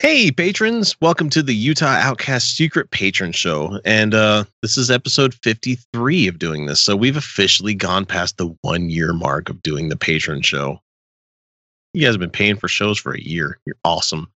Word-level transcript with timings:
Hey, 0.00 0.30
patrons, 0.30 0.94
welcome 1.00 1.28
to 1.30 1.42
the 1.42 1.56
Utah 1.56 1.86
Outcast 1.86 2.56
Secret 2.56 2.92
Patron 2.92 3.32
Show. 3.32 3.80
And 3.84 4.14
uh, 4.14 4.44
this 4.62 4.78
is 4.78 4.92
episode 4.92 5.34
53 5.34 6.28
of 6.28 6.38
doing 6.38 6.66
this. 6.66 6.80
So 6.80 6.94
we've 6.94 7.16
officially 7.16 7.74
gone 7.74 8.06
past 8.06 8.36
the 8.36 8.56
one 8.60 8.90
year 8.90 9.12
mark 9.12 9.48
of 9.48 9.60
doing 9.60 9.88
the 9.88 9.96
patron 9.96 10.40
show. 10.40 10.78
You 11.94 12.04
guys 12.04 12.14
have 12.14 12.20
been 12.20 12.30
paying 12.30 12.54
for 12.54 12.68
shows 12.68 12.96
for 12.96 13.12
a 13.12 13.20
year. 13.20 13.58
You're 13.66 13.74
awesome. 13.82 14.28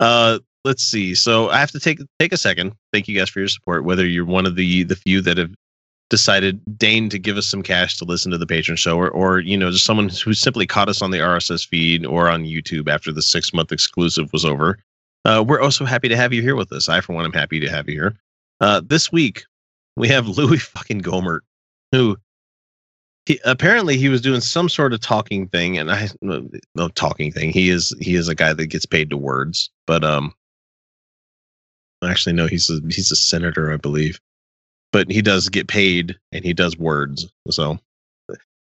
Uh, 0.00 0.40
let's 0.64 0.82
see. 0.82 1.14
So 1.14 1.50
I 1.50 1.58
have 1.58 1.70
to 1.70 1.78
take 1.78 2.00
take 2.18 2.32
a 2.32 2.36
second. 2.36 2.72
Thank 2.92 3.06
you 3.06 3.16
guys 3.16 3.30
for 3.30 3.38
your 3.38 3.48
support. 3.48 3.84
Whether 3.84 4.08
you're 4.08 4.24
one 4.24 4.44
of 4.44 4.56
the 4.56 4.82
the 4.82 4.96
few 4.96 5.20
that 5.20 5.38
have 5.38 5.54
decided 6.10 6.60
deign 6.78 7.10
to 7.10 7.18
give 7.20 7.36
us 7.36 7.46
some 7.46 7.62
cash 7.62 7.96
to 7.98 8.04
listen 8.04 8.32
to 8.32 8.38
the 8.38 8.46
patron 8.46 8.76
show 8.76 8.96
or, 8.96 9.10
or 9.10 9.38
you 9.40 9.56
know 9.56 9.70
just 9.72 9.84
someone 9.84 10.08
who 10.08 10.32
simply 10.32 10.64
caught 10.64 10.88
us 10.88 11.02
on 11.02 11.10
the 11.10 11.18
rss 11.18 11.66
feed 11.66 12.06
or 12.06 12.28
on 12.28 12.44
youtube 12.44 12.88
after 12.88 13.10
the 13.10 13.20
six 13.20 13.52
month 13.52 13.72
exclusive 13.72 14.32
was 14.32 14.44
over 14.44 14.78
uh, 15.26 15.42
we're 15.42 15.60
also 15.60 15.84
happy 15.84 16.08
to 16.08 16.16
have 16.16 16.32
you 16.32 16.40
here 16.40 16.54
with 16.54 16.70
us. 16.72 16.88
I, 16.88 17.00
for 17.00 17.12
one, 17.12 17.24
am 17.24 17.32
happy 17.32 17.58
to 17.58 17.68
have 17.68 17.88
you 17.88 17.94
here. 17.96 18.16
Uh, 18.60 18.80
this 18.84 19.10
week, 19.10 19.44
we 19.96 20.06
have 20.08 20.28
Louis 20.38 20.58
fucking 20.58 21.02
Gohmert, 21.02 21.40
who 21.90 22.16
he, 23.26 23.40
apparently 23.44 23.96
he 23.96 24.08
was 24.08 24.20
doing 24.20 24.40
some 24.40 24.68
sort 24.68 24.92
of 24.92 25.00
talking 25.00 25.48
thing, 25.48 25.78
and 25.78 25.90
I 25.90 26.08
no, 26.22 26.48
no 26.76 26.88
talking 26.90 27.32
thing. 27.32 27.50
He 27.50 27.70
is 27.70 27.92
he 28.00 28.14
is 28.14 28.28
a 28.28 28.36
guy 28.36 28.52
that 28.52 28.68
gets 28.68 28.86
paid 28.86 29.10
to 29.10 29.16
words, 29.16 29.68
but 29.84 30.04
um, 30.04 30.32
actually 32.04 32.34
no, 32.34 32.46
he's 32.46 32.70
a 32.70 32.80
he's 32.88 33.10
a 33.10 33.16
senator, 33.16 33.72
I 33.72 33.78
believe, 33.78 34.20
but 34.92 35.10
he 35.10 35.22
does 35.22 35.48
get 35.48 35.66
paid 35.66 36.16
and 36.30 36.44
he 36.44 36.54
does 36.54 36.78
words. 36.78 37.26
So 37.50 37.80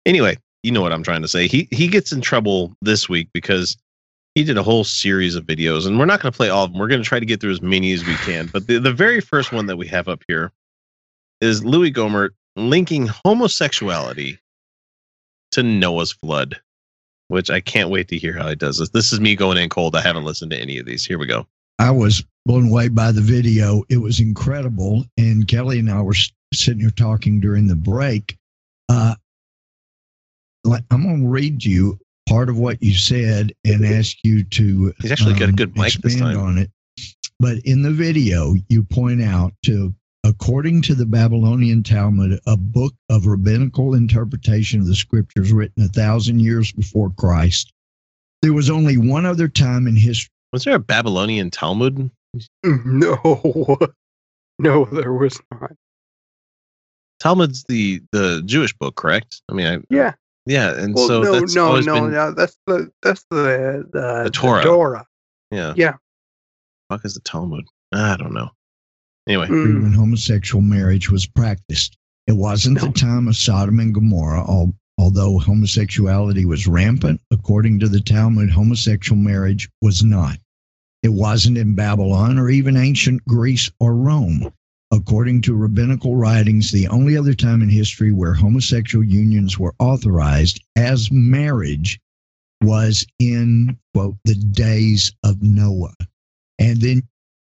anyway, 0.05 0.37
you 0.63 0.73
know 0.73 0.81
what 0.81 0.91
I'm 0.91 1.03
trying 1.03 1.21
to 1.21 1.29
say. 1.29 1.47
He 1.47 1.69
he 1.71 1.87
gets 1.87 2.11
in 2.11 2.19
trouble 2.19 2.75
this 2.81 3.07
week 3.07 3.29
because 3.33 3.77
he 4.39 4.45
did 4.45 4.57
a 4.57 4.63
whole 4.63 4.85
series 4.85 5.35
of 5.35 5.45
videos, 5.45 5.85
and 5.85 5.99
we're 5.99 6.05
not 6.05 6.21
going 6.21 6.31
to 6.31 6.35
play 6.37 6.47
all 6.47 6.63
of 6.63 6.71
them. 6.71 6.79
We're 6.79 6.87
going 6.87 7.03
to 7.03 7.07
try 7.07 7.19
to 7.19 7.25
get 7.25 7.41
through 7.41 7.51
as 7.51 7.61
many 7.61 7.91
as 7.91 8.05
we 8.05 8.15
can. 8.15 8.47
But 8.47 8.67
the, 8.67 8.79
the 8.79 8.93
very 8.93 9.19
first 9.19 9.51
one 9.51 9.65
that 9.65 9.75
we 9.75 9.85
have 9.87 10.07
up 10.07 10.23
here 10.29 10.53
is 11.41 11.65
Louis 11.65 11.91
Gohmert 11.91 12.29
linking 12.55 13.07
homosexuality 13.25 14.39
to 15.51 15.61
Noah's 15.61 16.13
flood, 16.13 16.57
which 17.27 17.49
I 17.49 17.59
can't 17.59 17.89
wait 17.89 18.07
to 18.07 18.17
hear 18.17 18.31
how 18.31 18.47
he 18.47 18.55
does 18.55 18.77
this. 18.77 18.89
This 18.91 19.11
is 19.11 19.19
me 19.19 19.35
going 19.35 19.57
in 19.57 19.67
cold. 19.67 19.93
I 19.93 20.01
haven't 20.01 20.23
listened 20.23 20.51
to 20.51 20.57
any 20.57 20.77
of 20.77 20.85
these. 20.85 21.03
Here 21.03 21.19
we 21.19 21.25
go. 21.25 21.45
I 21.77 21.91
was 21.91 22.23
blown 22.45 22.69
away 22.69 22.87
by 22.87 23.11
the 23.11 23.19
video. 23.19 23.83
It 23.89 23.97
was 23.97 24.21
incredible. 24.21 25.03
And 25.17 25.49
Kelly 25.49 25.79
and 25.79 25.91
I 25.91 26.01
were 26.01 26.15
sitting 26.53 26.79
here 26.79 26.91
talking 26.91 27.41
during 27.41 27.67
the 27.67 27.75
break. 27.75 28.37
Uh, 28.87 29.15
I'm 30.65 31.03
going 31.03 31.23
to 31.23 31.27
read 31.27 31.65
you 31.65 31.99
part 32.29 32.47
of 32.47 32.59
what 32.59 32.81
you 32.81 32.93
said 32.93 33.51
and 33.65 33.83
ask 33.83 34.17
you 34.23 34.43
to 34.43 34.93
he's 35.01 35.11
actually 35.11 35.33
um, 35.33 35.39
got 35.39 35.45
a 35.45 35.49
um, 35.49 35.55
good 35.55 35.75
mic 35.75 35.93
this 35.93 36.15
time. 36.15 36.37
on 36.37 36.57
it. 36.59 36.69
But 37.39 37.57
in 37.65 37.81
the 37.81 37.91
video 37.91 38.53
you 38.67 38.83
point 38.83 39.23
out 39.23 39.53
to 39.63 39.93
according 40.23 40.81
to 40.83 40.93
the 40.93 41.05
babylonian 41.05 41.81
talmud 41.81 42.39
a 42.45 42.55
book 42.55 42.93
of 43.09 43.25
rabbinical 43.25 43.95
interpretation 43.95 44.79
of 44.79 44.85
the 44.85 44.95
scriptures 44.95 45.51
written 45.51 45.83
a 45.83 45.87
thousand 45.87 46.39
years 46.41 46.71
before 46.71 47.11
christ. 47.17 47.73
There 48.41 48.53
was 48.53 48.69
only 48.69 48.97
one 48.97 49.25
other 49.25 49.47
time 49.47 49.87
in 49.87 49.95
history 49.95 50.29
was 50.53 50.63
there 50.63 50.75
a 50.75 50.79
babylonian 50.79 51.49
talmud? 51.49 52.11
No. 52.63 53.77
No 54.61 54.83
there 54.83 55.13
was 55.13 55.39
not. 55.51 55.71
Talmud's 57.21 57.63
the 57.69 58.01
the 58.11 58.43
jewish 58.45 58.73
book 58.73 58.95
correct? 58.95 59.41
I 59.49 59.53
mean 59.53 59.67
I, 59.67 59.79
yeah 59.89 60.13
yeah, 60.49 60.81
and 60.81 60.95
well, 60.95 61.07
so 61.07 61.21
no, 61.21 61.39
that's 61.39 61.55
no, 61.55 61.67
always 61.67 61.85
no, 61.85 61.93
been 61.93 62.11
no. 62.11 62.31
That's 62.31 62.57
the 62.65 62.91
that's 63.03 63.23
the 63.29 63.87
the, 63.91 64.23
the 64.23 64.31
Torah. 64.31 64.61
The 64.61 64.67
Torah. 64.67 65.05
Yeah. 65.51 65.73
Yeah. 65.77 65.93
Fuck 66.89 67.05
is 67.05 67.13
the 67.13 67.19
Talmud? 67.21 67.65
I 67.93 68.17
don't 68.17 68.33
know. 68.33 68.49
Anyway, 69.27 69.45
mm. 69.45 69.83
when 69.83 69.93
homosexual 69.93 70.61
marriage 70.61 71.11
was 71.11 71.27
practiced, 71.27 71.97
it 72.25 72.33
wasn't 72.33 72.81
no. 72.81 72.87
the 72.87 72.93
time 72.93 73.27
of 73.27 73.35
Sodom 73.35 73.79
and 73.79 73.93
Gomorrah. 73.93 74.43
All, 74.43 74.73
although 74.97 75.37
homosexuality 75.37 76.45
was 76.45 76.65
rampant, 76.65 77.21
according 77.31 77.79
to 77.81 77.87
the 77.87 78.01
Talmud, 78.01 78.49
homosexual 78.49 79.21
marriage 79.21 79.69
was 79.83 80.03
not. 80.03 80.39
It 81.03 81.09
wasn't 81.09 81.59
in 81.59 81.75
Babylon 81.75 82.39
or 82.39 82.49
even 82.49 82.75
ancient 82.75 83.23
Greece 83.25 83.71
or 83.79 83.93
Rome. 83.93 84.51
According 84.91 85.43
to 85.43 85.55
rabbinical 85.55 86.15
writings, 86.15 86.71
the 86.71 86.87
only 86.87 87.15
other 87.15 87.35
time 87.35 87.61
in 87.61 87.69
history 87.69 88.11
where 88.11 88.33
homosexual 88.33 89.05
unions 89.05 89.59
were 89.59 89.75
authorized 89.77 90.63
as 90.75 91.11
marriage 91.11 91.99
was 92.61 93.05
in, 93.19 93.77
quote, 93.93 94.17
the 94.25 94.35
days 94.35 95.11
of 95.23 95.41
Noah. 95.41 95.93
And 96.57 96.81
then 96.81 97.03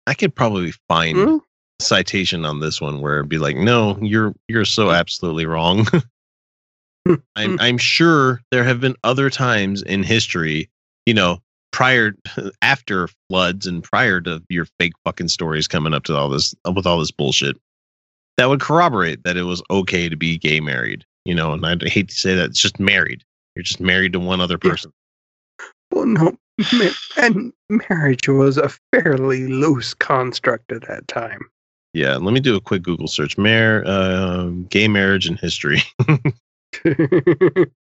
I 0.08 0.14
could 0.14 0.34
probably 0.34 0.72
find 0.88 1.18
mm-hmm. 1.18 1.38
citation 1.80 2.46
on 2.46 2.60
this 2.60 2.80
one 2.80 3.02
where 3.02 3.20
it'd 3.20 3.30
be 3.30 3.38
like, 3.38 3.58
no, 3.58 3.98
you're 4.02 4.34
you're 4.48 4.66
so 4.66 4.92
absolutely 4.92 5.46
wrong. 5.46 5.86
I'm 7.36 7.60
I'm 7.60 7.78
sure 7.78 8.42
there 8.52 8.64
have 8.64 8.80
been 8.80 8.96
other 9.04 9.30
times 9.30 9.82
in 9.82 10.04
history, 10.04 10.70
you 11.06 11.14
know, 11.14 11.40
prior 11.74 12.16
after 12.62 13.10
floods 13.28 13.68
and 13.68 13.84
prior 13.84 14.22
to 14.22 14.42
your 14.48 14.66
fake 14.80 14.94
fucking 15.04 15.28
stories 15.28 15.68
coming 15.68 15.94
up 15.94 16.04
to 16.06 16.16
all 16.16 16.30
this 16.30 16.56
with 16.74 16.88
all 16.88 17.00
this 17.00 17.12
bullshit 17.12 17.58
that 18.38 18.48
would 18.48 18.62
corroborate 18.62 19.24
that 19.24 19.36
it 19.36 19.44
was 19.44 19.62
okay 19.70 20.08
to 20.08 20.16
be 20.16 20.38
gay 20.38 20.62
married 20.62 21.04
you 21.26 21.36
know 21.36 21.52
and 21.52 21.66
i 21.66 21.76
hate 21.90 22.08
to 22.08 22.16
say 22.16 22.34
that 22.34 22.46
it's 22.46 22.62
just 22.62 22.80
married. 22.80 23.24
You're 23.56 23.64
just 23.64 23.80
married 23.80 24.14
to 24.14 24.20
one 24.20 24.42
other 24.42 24.58
person. 24.58 24.92
Well 25.92 26.06
no 26.06 26.36
and 27.18 27.54
marriage 27.70 28.28
was 28.28 28.58
a 28.58 28.72
fairly 28.92 29.48
loose 29.48 29.94
construct 29.94 30.72
at 30.72 30.88
that 30.88 31.08
time. 31.08 31.42
Yeah 31.94 32.16
let 32.16 32.34
me 32.34 32.40
do 32.40 32.56
a 32.56 32.62
quick 32.62 32.84
google 32.84 33.08
search. 33.08 33.38
Mar- 33.38 33.84
uh, 33.86 34.48
gay 34.70 34.88
marriage 34.88 35.28
in 35.28 35.38
history 35.38 35.82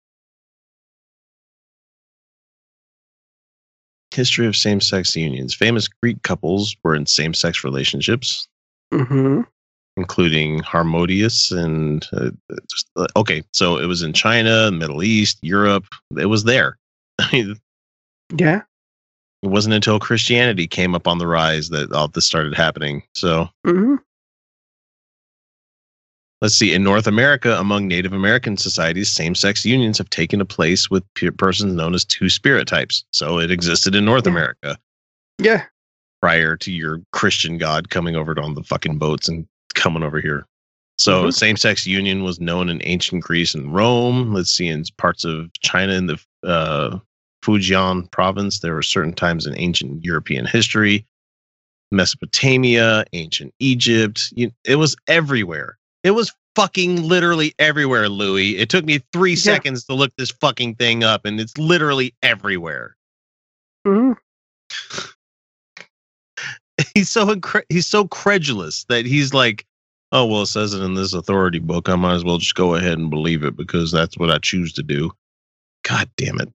History 4.13 4.47
of 4.47 4.57
same 4.57 4.81
sex 4.81 5.17
unions. 5.17 5.55
Famous 5.55 5.89
Greek 5.89 6.23
couples 6.23 6.77
were 6.83 6.95
in 6.95 7.07
same 7.07 7.35
sex 7.35 7.65
relationships, 7.65 8.47
mm-hmm. 8.93 9.43
including 9.97 10.61
Harmodius 10.61 11.51
and. 11.53 12.07
Uh, 12.13 12.31
just, 12.71 12.91
uh, 12.97 13.07
okay, 13.17 13.43
so 13.53 13.79
it 13.79 13.87
was 13.87 14.03
in 14.03 14.13
China, 14.13 14.71
Middle 14.71 15.03
East, 15.03 15.39
Europe. 15.43 15.87
It 16.19 16.27
was 16.27 16.45
there. 16.45 16.79
yeah. 17.33 18.63
It 19.43 19.49
wasn't 19.49 19.75
until 19.75 19.99
Christianity 19.99 20.69
came 20.69 20.95
up 20.95 21.09
on 21.09 21.19
the 21.19 21.27
rise 21.27 21.71
that 21.71 21.93
all 21.93 22.09
this 22.09 22.27
started 22.27 22.55
happening. 22.55 23.03
So. 23.15 23.49
Mm-hmm 23.67 23.97
let's 26.43 26.57
see, 26.57 26.75
in 26.75 26.83
North 26.83 27.07
America, 27.07 27.57
among 27.59 27.87
Native 27.87 28.13
American 28.13 28.57
societies, 28.57 29.09
same 29.09 29.35
sex 29.35 29.65
unions 29.65 29.97
have 29.97 30.11
taken 30.11 30.41
a 30.41 30.45
place 30.45 30.91
with 30.91 31.05
persons 31.39 31.73
known 31.73 31.95
as 31.95 32.05
two 32.05 32.29
spirit 32.29 32.67
types. 32.67 33.05
So 33.13 33.39
it 33.39 33.51
existed 33.51 33.95
in 33.95 34.05
North 34.05 34.27
yeah. 34.27 34.33
America. 34.33 34.79
Yeah. 35.39 35.65
Prior 36.21 36.57
to 36.57 36.73
your 36.73 37.01
Christian 37.13 37.59
God 37.59 37.91
coming 37.91 38.17
over 38.17 38.39
on 38.39 38.55
the 38.55 38.65
fucking 38.65 38.99
boats 38.99 39.29
and 39.29 39.47
coming 39.75 40.03
over 40.03 40.21
here. 40.21 40.45
So 40.99 41.23
mm-hmm. 41.23 41.31
same 41.31 41.57
sex 41.57 41.87
union 41.87 42.25
was 42.25 42.41
known 42.41 42.69
in 42.69 42.83
ancient 42.85 43.23
Greece 43.23 43.55
and 43.55 43.73
Rome. 43.73 44.35
Let's 44.35 44.53
see, 44.53 44.69
in 44.69 44.85
parts 44.99 45.25
of 45.25 45.51
China 45.61 45.93
in 45.93 46.07
the 46.07 46.21
uh, 46.45 46.99
Fujian 47.45 48.11
province, 48.11 48.61
there 48.61 48.75
were 48.75 48.83
certain 48.83 49.15
times 49.15 49.47
in 49.47 49.57
ancient 49.57 50.05
European 50.05 50.47
history. 50.47 51.07
Mesopotamia, 51.93 53.05
ancient 53.13 53.55
Egypt, 53.59 54.33
you, 54.35 54.51
it 54.65 54.77
was 54.77 54.97
everywhere. 55.09 55.79
It 56.03 56.13
was 56.13 56.33
fucking 56.57 57.03
literally 57.03 57.55
everywhere, 57.59 58.09
Louis. 58.09 58.59
It 58.59 58.69
took 58.69 58.85
me 58.85 59.01
three 59.13 59.33
yeah. 59.33 59.37
seconds 59.37 59.85
to 59.85 59.95
look 59.95 60.13
this 60.17 60.31
fucking 60.31 60.77
thing 60.77 61.05
up, 61.05 61.25
and 61.25 61.41
it's 61.41 61.57
literally 61.57 62.15
everywhere. 62.23 62.97
Mm-hmm. 63.87 64.13
he's 66.95 67.09
so 67.09 67.27
incre- 67.27 67.65
he's 67.69 67.87
so 67.87 68.07
credulous 68.07 68.85
that 68.85 69.07
he's 69.07 69.33
like, 69.33 69.65
"Oh 70.13 70.27
well, 70.27 70.43
it 70.43 70.47
says 70.47 70.75
it 70.75 70.83
in 70.83 70.95
this 70.95 71.15
authority 71.15 71.59
book. 71.59 71.89
I 71.89 71.97
might 71.97 72.15
as 72.15 72.25
well 72.25 72.39
just 72.39 72.55
go 72.55 72.75
ahead 72.75 72.99
and 72.99 73.11
believe 73.11 73.45
it 73.45 73.57
because 73.57 73.93
that's 73.93 74.19
what 74.19 74.31
I 74.31 74.39
choose 74.39 74.73
to 74.75 74.83
do." 74.83 75.13
God 75.85 76.09
damn 76.17 76.41
it! 76.41 76.49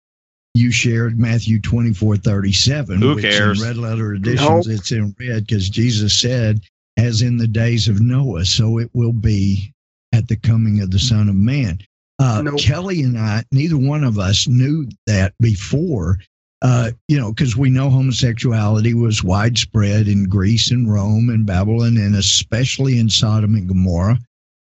you 0.58 0.72
shared 0.72 1.20
Matthew 1.20 1.62
24 1.62 2.18
37. 2.18 3.02
Who 3.02 3.16
which 3.16 3.24
cares? 3.24 3.62
In 3.62 3.68
red 3.68 3.78
letter 3.78 4.14
editions, 4.14 4.68
Nope. 4.68 4.76
it's 4.76 4.92
in 4.92 5.16
red 5.20 5.46
because 5.46 5.70
Jesus 5.70 6.20
said, 6.20 6.62
as 6.98 7.22
in 7.22 7.38
the 7.38 7.48
days 7.48 7.88
of 7.88 8.02
Noah, 8.02 8.46
so 8.46 8.80
it 8.80 8.90
will 8.94 9.14
be 9.14 9.72
at 10.14 10.28
the 10.28 10.36
coming 10.36 10.82
of 10.82 10.92
the 10.92 11.00
Son 11.00 11.30
of 11.30 11.36
Man. 11.36 11.80
Uh, 12.20 12.42
Nope. 12.44 12.60
Kelly 12.60 13.04
and 13.04 13.18
I, 13.18 13.44
neither 13.52 13.78
one 13.78 14.04
of 14.04 14.18
us 14.18 14.48
knew 14.48 14.88
that 15.06 15.34
before, 15.40 16.18
uh, 16.64 16.90
you 17.08 17.20
know, 17.20 17.32
because 17.32 17.56
we 17.56 17.70
know 17.70 17.90
homosexuality 17.92 18.96
was 18.96 19.24
widespread 19.24 20.08
in 20.08 20.24
Greece 20.28 20.72
and 20.72 20.92
Rome 20.92 21.30
and 21.30 21.46
Babylon, 21.46 21.98
and 21.98 22.16
especially 22.16 22.98
in 23.00 23.10
Sodom 23.10 23.54
and 23.54 23.68
Gomorrah. 23.68 24.18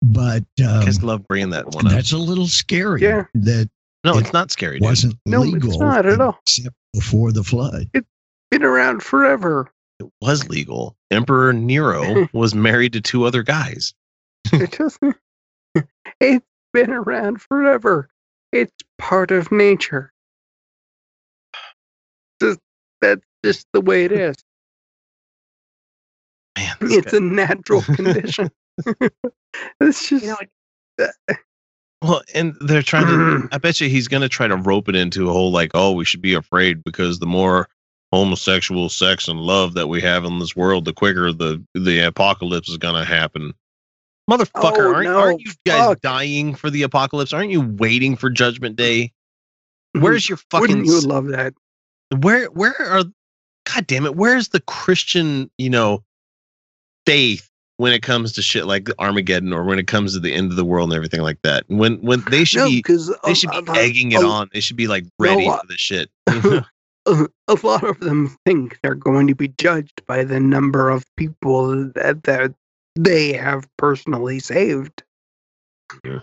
But 0.03 0.45
um, 0.67 0.85
just 0.85 1.03
love 1.03 1.27
bringing 1.29 1.51
that 1.51 1.67
one 1.69 1.87
up. 1.87 1.93
that's 1.93 2.13
a 2.13 2.19
little 2.19 2.47
scary. 2.47 3.01
Yeah. 3.03 3.25
That 3.35 3.71
No, 4.05 4.17
it 4.19 4.21
it's 4.23 4.33
not 4.35 4.51
scary. 4.51 4.79
Dude. 4.79 4.85
wasn't 4.89 5.15
No, 5.25 5.43
it's 5.43 5.53
legal 5.53 5.79
not 5.79 6.05
at 6.07 6.21
all. 6.21 6.39
except 6.43 6.75
before 6.93 7.33
the 7.33 7.45
flood. 7.45 7.89
It's 7.95 8.07
been 8.51 8.63
around 8.65 9.03
forever. 9.03 9.71
It 10.01 10.07
was 10.23 10.49
legal. 10.49 10.97
Emperor 11.11 11.53
Nero 11.53 12.27
was 12.33 12.55
married 12.55 12.95
to 12.95 13.01
two 13.01 13.25
other 13.25 13.43
guys. 13.43 13.95
It 14.53 14.73
doesn't. 14.73 15.17
It's 16.21 16.45
been 16.75 16.91
around 16.91 17.41
forever. 17.41 18.11
It's 18.53 18.75
part 18.99 19.31
of 19.31 19.51
nature. 19.53 20.13
Just, 22.43 22.59
that's 23.01 23.25
just 23.45 23.67
the 23.73 23.81
way 23.81 24.05
it 24.05 24.13
is. 24.13 24.37
Man, 26.59 26.77
It's 26.83 27.13
guy- 27.13 27.17
a 27.19 27.21
natural 27.21 27.83
condition. 27.83 28.51
it's 29.81 30.09
just. 30.09 30.25
You 30.25 30.37
know, 30.99 31.07
uh, 31.29 31.35
well, 32.03 32.23
and 32.35 32.55
they're 32.61 32.83
trying 32.83 33.07
to. 33.07 33.49
I 33.53 33.59
bet 33.59 33.81
you 33.81 33.89
he's 33.89 34.09
going 34.09 34.23
to 34.23 34.29
try 34.29 34.47
to 34.49 34.57
rope 34.57 34.89
it 34.89 34.97
into 34.97 35.31
a 35.31 35.33
whole 35.33 35.53
like, 35.53 35.71
oh, 35.75 35.93
we 35.93 36.05
should 36.05 36.23
be 36.23 36.35
afraid 36.35 36.83
because 36.85 37.19
the 37.19 37.27
more 37.27 37.69
homosexual 38.13 38.89
sex 38.89 39.29
and 39.29 39.41
love 39.41 39.75
that 39.75 39.89
we 39.89 40.01
have 40.01 40.25
in 40.25 40.39
this 40.39 40.57
world, 40.57 40.85
the 40.85 40.93
quicker 40.93 41.33
the 41.33 41.65
the 41.75 42.01
apocalypse 42.01 42.69
is 42.69 42.77
going 42.79 42.95
to 42.97 43.05
happen. 43.05 43.53
Motherfucker, 44.31 44.53
Oh, 44.55 44.95
aren't, 44.95 45.05
no, 45.05 45.19
aren't 45.19 45.41
you 45.41 45.53
guys 45.67 45.87
fuck. 45.89 46.01
dying 46.03 46.55
for 46.55 46.71
the 46.71 46.83
apocalypse? 46.83 47.33
Aren't 47.33 47.51
you 47.51 47.61
waiting 47.63 48.17
for 48.17 48.31
Judgment 48.31 48.77
Day? 48.77 49.13
Where's 49.93 50.29
your 50.29 50.39
fucking 50.39 50.61
Wouldn't 50.61 50.87
you 50.87 51.01
love 51.01 51.27
that? 51.29 51.55
where 52.21 52.47
where 52.47 52.75
are 52.81 53.05
god 53.73 53.87
damn 53.87 54.05
it 54.05 54.17
where's 54.17 54.49
the 54.49 54.59
christian 54.63 55.49
you 55.59 55.71
know 55.71 56.03
faith 57.07 57.49
when 57.77 57.93
it 57.93 58.03
comes 58.03 58.33
to 58.33 58.43
shit 58.43 58.67
like 58.67 58.89
armageddon 58.99 59.53
or 59.53 59.63
when 59.65 59.79
it 59.79 59.87
comes 59.87 60.13
to 60.15 60.19
the 60.21 60.33
end 60.35 60.51
of 60.51 60.57
the 60.57 60.65
world 60.65 60.91
and 60.91 60.97
everything 60.97 61.21
like 61.21 61.41
that 61.43 61.63
when 61.69 62.01
when 62.03 62.21
they 62.23 62.43
should 62.45 62.59
No, 62.59 62.67
be 62.67 62.83
they 63.25 63.35
should 63.35 63.51
be 63.53 63.63
egging 63.77 64.11
it 64.13 64.23
on 64.25 64.49
they 64.53 64.59
should 64.61 64.77
be 64.77 64.89
like 64.89 65.05
ready 65.21 65.47
uh, 65.47 65.59
for 65.61 65.67
the 65.69 65.77
shit 65.77 66.11
a 67.07 67.57
lot 67.63 67.85
of 67.85 68.01
them 68.01 68.37
think 68.45 68.79
they're 68.83 68.95
going 68.95 69.27
to 69.29 69.35
be 69.35 69.49
judged 69.49 70.03
by 70.07 70.25
the 70.25 70.41
number 70.41 70.91
of 70.91 71.05
people 71.17 71.91
that, 71.95 72.23
that 72.25 72.55
they 72.97 73.33
have 73.33 73.67
personally 73.77 74.39
saved. 74.39 75.03
Yeah. 76.05 76.21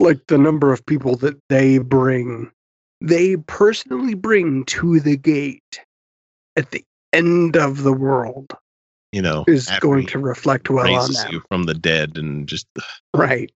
Like 0.00 0.26
the 0.28 0.38
number 0.38 0.72
of 0.72 0.84
people 0.86 1.16
that 1.16 1.36
they 1.48 1.78
bring, 1.78 2.52
they 3.00 3.36
personally 3.36 4.14
bring 4.14 4.64
to 4.66 5.00
the 5.00 5.16
gate 5.16 5.80
at 6.56 6.70
the 6.70 6.84
end 7.12 7.56
of 7.56 7.82
the 7.82 7.92
world 7.92 8.52
you 9.12 9.22
know 9.22 9.44
is 9.46 9.70
going 9.80 10.06
to 10.06 10.18
reflect 10.18 10.68
well 10.70 10.86
on 10.86 11.08
raises 11.08 11.22
them. 11.22 11.32
you 11.32 11.42
from 11.48 11.64
the 11.64 11.74
dead 11.74 12.16
and 12.16 12.46
just 12.46 12.66
Right. 13.14 13.50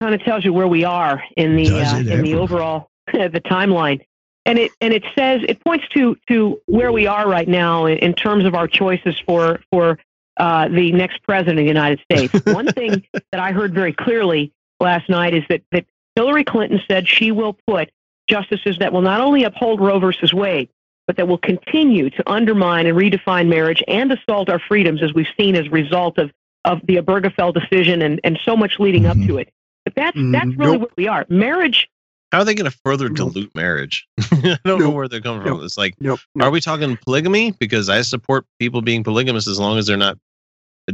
kind 0.00 0.14
of 0.14 0.22
tells 0.22 0.44
you 0.44 0.52
where 0.52 0.68
we 0.68 0.84
are 0.84 1.22
in 1.36 1.56
the 1.56 1.70
uh, 1.70 1.98
it 1.98 2.06
in 2.08 2.22
the 2.22 2.34
overall 2.34 2.88
the 3.12 3.42
timeline 3.44 4.00
and 4.46 4.58
it 4.58 4.72
and 4.80 4.92
it 4.94 5.04
says 5.14 5.42
it 5.48 5.62
points 5.64 5.86
to 5.88 6.16
to 6.28 6.60
where 6.66 6.92
we 6.92 7.06
are 7.06 7.28
right 7.28 7.48
now 7.48 7.86
in, 7.86 7.98
in 7.98 8.14
terms 8.14 8.44
of 8.44 8.54
our 8.54 8.66
choices 8.68 9.18
for 9.26 9.60
for 9.70 9.98
uh, 10.38 10.68
the 10.68 10.92
next 10.92 11.22
president 11.22 11.58
of 11.58 11.64
the 11.64 11.68
United 11.68 12.00
States. 12.10 12.32
One 12.46 12.66
thing 12.72 13.04
that 13.32 13.40
I 13.40 13.52
heard 13.52 13.74
very 13.74 13.92
clearly 13.92 14.52
last 14.80 15.08
night 15.08 15.34
is 15.34 15.44
that 15.48 15.62
that 15.72 15.84
Hillary 16.16 16.44
Clinton 16.44 16.80
said 16.88 17.06
she 17.08 17.30
will 17.32 17.56
put 17.66 17.90
justices 18.28 18.78
that 18.78 18.92
will 18.92 19.02
not 19.02 19.20
only 19.20 19.44
uphold 19.44 19.80
Roe 19.80 19.98
versus 19.98 20.32
Wade, 20.32 20.68
but 21.06 21.16
that 21.16 21.26
will 21.28 21.38
continue 21.38 22.08
to 22.10 22.30
undermine 22.30 22.86
and 22.86 22.96
redefine 22.96 23.48
marriage 23.48 23.82
and 23.88 24.12
assault 24.12 24.48
our 24.48 24.58
freedoms, 24.60 25.02
as 25.02 25.12
we've 25.12 25.26
seen 25.38 25.54
as 25.56 25.66
a 25.66 25.70
result 25.70 26.18
of 26.18 26.30
of 26.64 26.80
the 26.86 26.96
Obergefell 26.96 27.52
decision 27.54 28.02
and, 28.02 28.20
and 28.22 28.38
so 28.44 28.54
much 28.56 28.78
leading 28.78 29.06
up 29.06 29.16
Mhm. 29.16 29.26
to 29.28 29.38
it. 29.38 29.50
But 29.84 29.94
that's 29.94 30.16
Mm, 30.16 30.32
that's 30.32 30.56
really 30.58 30.72
nope. 30.78 30.80
where 30.82 30.90
we 30.96 31.08
are. 31.08 31.26
Marriage. 31.28 31.88
How 32.32 32.38
are 32.38 32.44
they 32.44 32.54
going 32.54 32.70
to 32.70 32.78
further 32.84 33.08
Nope. 33.08 33.32
dilute 33.32 33.54
marriage 33.54 34.06
i 34.20 34.58
don't 34.64 34.80
know 34.80 34.90
where 34.90 35.08
they're 35.08 35.20
coming 35.20 35.42
from 35.42 35.52
Nope. 35.52 35.62
it's 35.64 35.78
like 35.78 35.94
Nope. 36.00 36.20
are 36.40 36.50
we 36.50 36.60
talking 36.60 36.96
polygamy 36.96 37.52
because 37.52 37.88
i 37.88 38.02
support 38.02 38.46
people 38.58 38.82
being 38.82 39.04
polygamous 39.04 39.46
as 39.48 39.58
long 39.58 39.78
as 39.78 39.86
they're 39.86 39.96
not 39.96 40.18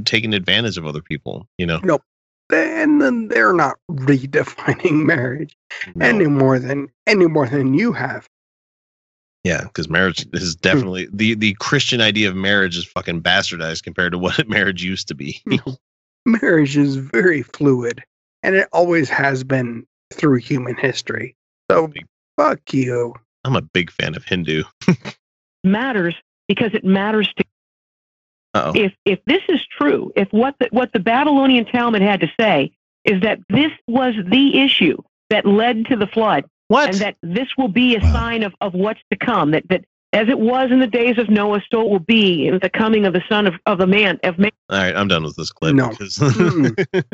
taking 0.05 0.35
advantage 0.35 0.77
of 0.79 0.87
other 0.87 1.03
people 1.03 1.49
you 1.59 1.67
know 1.67 1.81
Nope. 1.83 2.03
And 2.53 3.01
then 3.03 3.29
they're 3.29 3.53
not 3.53 3.77
redefining 3.91 5.05
marriage 5.07 5.57
No. 5.95 6.07
any 6.07 6.27
more 6.27 6.59
than 6.59 6.89
any 7.07 7.27
more 7.27 7.49
than 7.49 7.75
you 7.75 7.93
have. 7.93 8.29
Yeah, 9.43 9.63
because 9.65 9.89
marriage 9.89 10.27
is 10.33 10.55
hmm. 10.55 10.61
definitely 10.61 11.09
the 11.13 11.35
the 11.35 11.55
Christian 11.55 12.01
idea 12.01 12.29
of 12.29 12.37
marriage 12.37 12.77
is 12.77 12.85
fucking 12.85 13.23
bastardized 13.23 13.83
compared 13.83 14.13
to 14.13 14.19
what 14.27 14.49
marriage 14.49 14.83
used 14.85 15.09
to 15.09 15.15
be. 15.15 15.43
Hmm. 15.49 15.73
marriage 16.25 16.77
is 16.77 16.97
very 16.97 17.43
fluid 17.43 18.03
and 18.43 18.55
it 18.55 18.69
always 18.73 19.09
has 19.09 19.43
been 19.43 19.87
through 20.13 20.37
human 20.39 20.77
history. 20.77 21.37
So 21.71 21.93
fuck 22.39 22.61
you. 22.73 23.15
I'm 23.45 23.57
a 23.57 23.63
big 23.63 23.91
fan 23.91 24.15
of 24.17 24.25
Hindu. 24.25 24.65
matters 25.65 26.15
because 26.49 26.71
it 26.75 26.85
matters 26.85 27.29
to 27.37 27.45
Uh-oh. 28.55 28.73
if 28.77 28.93
if 29.05 29.19
this 29.27 29.43
is 29.49 29.61
true 29.77 30.13
if 30.15 30.29
what 30.31 30.55
the, 30.61 30.69
what 30.71 30.93
the 30.93 31.01
babylonian 31.01 31.65
talmud 31.65 32.03
had 32.03 32.21
to 32.21 32.31
say 32.39 32.71
is 33.05 33.21
that 33.23 33.41
this 33.49 33.73
was 33.89 34.15
the 34.27 34.61
issue 34.61 34.97
that 35.31 35.45
led 35.45 35.87
to 35.87 35.97
the 35.97 36.07
flood 36.07 36.45
What? 36.69 36.91
and 36.91 36.99
that 36.99 37.17
this 37.21 37.49
will 37.59 37.67
be 37.69 37.97
a 37.97 38.01
Wow. 38.01 38.13
sign 38.13 38.43
of, 38.45 38.55
of 38.61 38.75
what's 38.75 39.01
to 39.11 39.17
come 39.19 39.51
that 39.51 39.69
that 39.71 39.85
as 40.13 40.29
it 40.29 40.39
was 40.39 40.71
in 40.71 40.79
the 40.79 40.87
days 40.87 41.19
of 41.19 41.29
noah 41.29 41.61
so 41.69 41.81
it 41.81 41.89
will 41.91 41.99
be 41.99 42.47
in 42.47 42.61
the 42.61 42.71
coming 42.71 43.07
of 43.07 43.13
the 43.13 43.23
son 43.29 43.49
of, 43.49 43.55
of 43.67 43.81
a 43.81 43.87
man 43.89 44.21
of 44.23 44.39
man 44.39 44.53
All 44.71 44.79
right, 44.79 44.95
I'm 44.95 45.09
done 45.09 45.25
with 45.25 45.35
this 45.35 45.51
clip. 45.51 45.75
No. 45.75 45.89
because- 45.89 46.21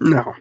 No. 0.00 0.34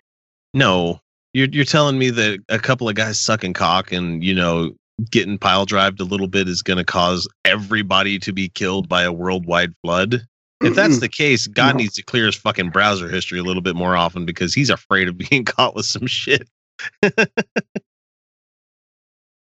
no, 0.53 0.99
you're 1.33 1.47
you're 1.49 1.65
telling 1.65 1.97
me 1.97 2.09
that 2.09 2.39
a 2.49 2.59
couple 2.59 2.87
of 2.89 2.95
guys 2.95 3.19
sucking 3.19 3.53
cock 3.53 3.91
and 3.91 4.23
you 4.23 4.33
know 4.33 4.71
getting 5.09 5.37
pile 5.37 5.65
drived 5.65 5.99
a 5.99 6.03
little 6.03 6.27
bit 6.27 6.47
is 6.47 6.61
going 6.61 6.77
to 6.77 6.83
cause 6.83 7.27
everybody 7.45 8.19
to 8.19 8.31
be 8.33 8.49
killed 8.49 8.87
by 8.87 9.03
a 9.03 9.11
worldwide 9.11 9.73
flood. 9.83 10.21
If 10.61 10.75
that's 10.75 10.99
the 10.99 11.09
case, 11.09 11.47
God 11.47 11.73
No. 11.73 11.77
needs 11.79 11.95
to 11.95 12.03
clear 12.03 12.27
his 12.27 12.35
fucking 12.35 12.69
browser 12.69 13.09
history 13.09 13.39
a 13.39 13.43
little 13.43 13.63
bit 13.63 13.75
more 13.75 13.97
often 13.97 14.25
because 14.27 14.53
he's 14.53 14.69
afraid 14.69 15.07
of 15.07 15.17
being 15.29 15.43
caught 15.43 15.73
with 15.73 15.87
some 15.87 16.05
shit. 16.05 16.47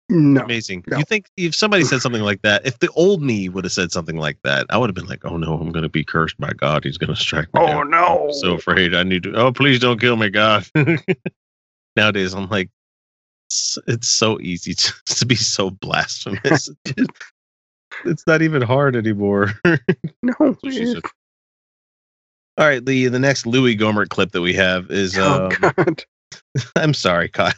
no. 0.10 0.42
Amazing. 0.42 0.84
No. 0.88 0.98
You 0.98 1.04
think 1.04 1.28
if 1.38 1.54
somebody 1.54 1.84
said 1.84 2.02
something 2.02 2.22
like 2.24 2.42
that, 2.42 2.66
if 2.66 2.80
the 2.80 2.90
old 2.96 3.22
me 3.22 3.50
would 3.50 3.66
have 3.66 3.72
said 3.74 3.92
something 3.92 4.18
like 4.18 4.38
that, 4.44 4.66
I 4.70 4.78
would 4.78 4.90
have 4.90 4.96
been 4.96 5.06
like, 5.08 5.26
"Oh 5.26 5.38
no, 5.38 5.54
I'm 5.60 5.72
going 5.72 5.84
to 5.84 5.90
be 5.90 6.04
cursed 6.04 6.38
by 6.40 6.52
God. 6.54 6.84
He's 6.84 6.98
going 6.98 7.14
to 7.14 7.20
strike 7.20 7.54
me." 7.54 7.62
Oh 7.62 7.68
down. 7.68 7.90
no. 7.92 8.26
I'm 8.28 8.34
so 8.34 8.54
afraid. 8.56 8.96
I 8.96 9.04
need 9.04 9.24
to. 9.24 9.34
Oh, 9.36 9.52
please 9.52 9.80
don't 9.80 10.00
kill 10.00 10.16
me, 10.16 10.30
God. 10.30 10.66
Nowadays, 11.96 12.34
I'm 12.34 12.50
like, 12.50 12.70
it's, 13.50 13.78
it's 13.88 14.10
so 14.10 14.40
easy 14.40 14.74
to, 14.76 14.94
to 15.06 15.26
be 15.26 15.36
so 15.36 15.70
blasphemous. 15.72 16.70
it's 18.06 18.28
not 18.28 18.42
even 18.42 18.62
hard 18.62 18.96
anymore. 18.96 19.52
no. 20.22 20.34
All 22.58 22.66
right, 22.66 22.86
the 22.86 23.08
the 23.08 23.20
next 23.20 23.46
Louis 23.46 23.76
Gohmert 23.76 24.10
clip 24.10 24.32
that 24.32 24.42
we 24.42 24.54
have 24.54 24.90
is. 24.90 25.18
Oh 25.18 25.46
Um, 25.46 25.50
god. 25.76 26.04
I'm 26.78 26.94
sorry, 26.94 27.28
Kyle. 27.30 27.54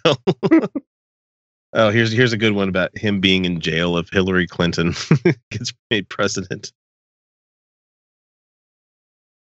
oh, 1.74 1.89
here's 1.91 2.12
here's 2.12 2.34
a 2.34 2.38
good 2.38 2.53
one 2.53 2.67
about 2.70 2.98
him 2.98 3.20
being 3.20 3.46
in 3.46 3.60
jail 3.60 3.98
if 3.98 4.10
Hillary 4.10 4.48
Clinton 4.48 4.94
gets 5.51 5.72
made 5.91 6.10
president. 6.10 6.72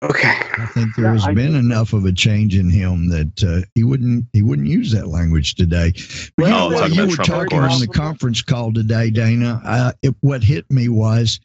Okay. 0.02 0.32
I 0.58 0.66
think 0.66 0.94
there 0.96 1.06
Yeah, 1.06 1.12
has 1.12 1.24
I- 1.26 1.34
been 1.34 1.54
enough 1.54 1.92
of 1.92 2.04
a 2.04 2.12
change 2.12 2.56
in 2.56 2.68
him 2.68 3.08
that 3.08 3.44
uh, 3.44 3.66
he 3.74 3.84
wouldn't 3.84 4.26
he 4.32 4.42
wouldn't 4.42 4.68
use 4.68 4.90
that 4.92 5.08
language 5.08 5.54
today. 5.54 5.92
But 6.36 6.44
Well, 6.46 6.72
you, 6.72 6.78
know, 6.78 6.86
you 6.86 7.10
were 7.10 7.16
Trump, 7.16 7.28
talking 7.50 7.60
on 7.60 7.80
the 7.80 7.86
conference 7.86 8.42
call 8.42 8.72
today, 8.72 9.10
Dana. 9.10 9.60
Uh, 9.64 9.92
it, 10.02 10.14
what 10.20 10.42
hit 10.42 10.68
me 10.70 10.88
was, 10.88 11.38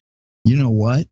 you 0.43 0.55
know 0.55 0.69
what? 0.71 1.07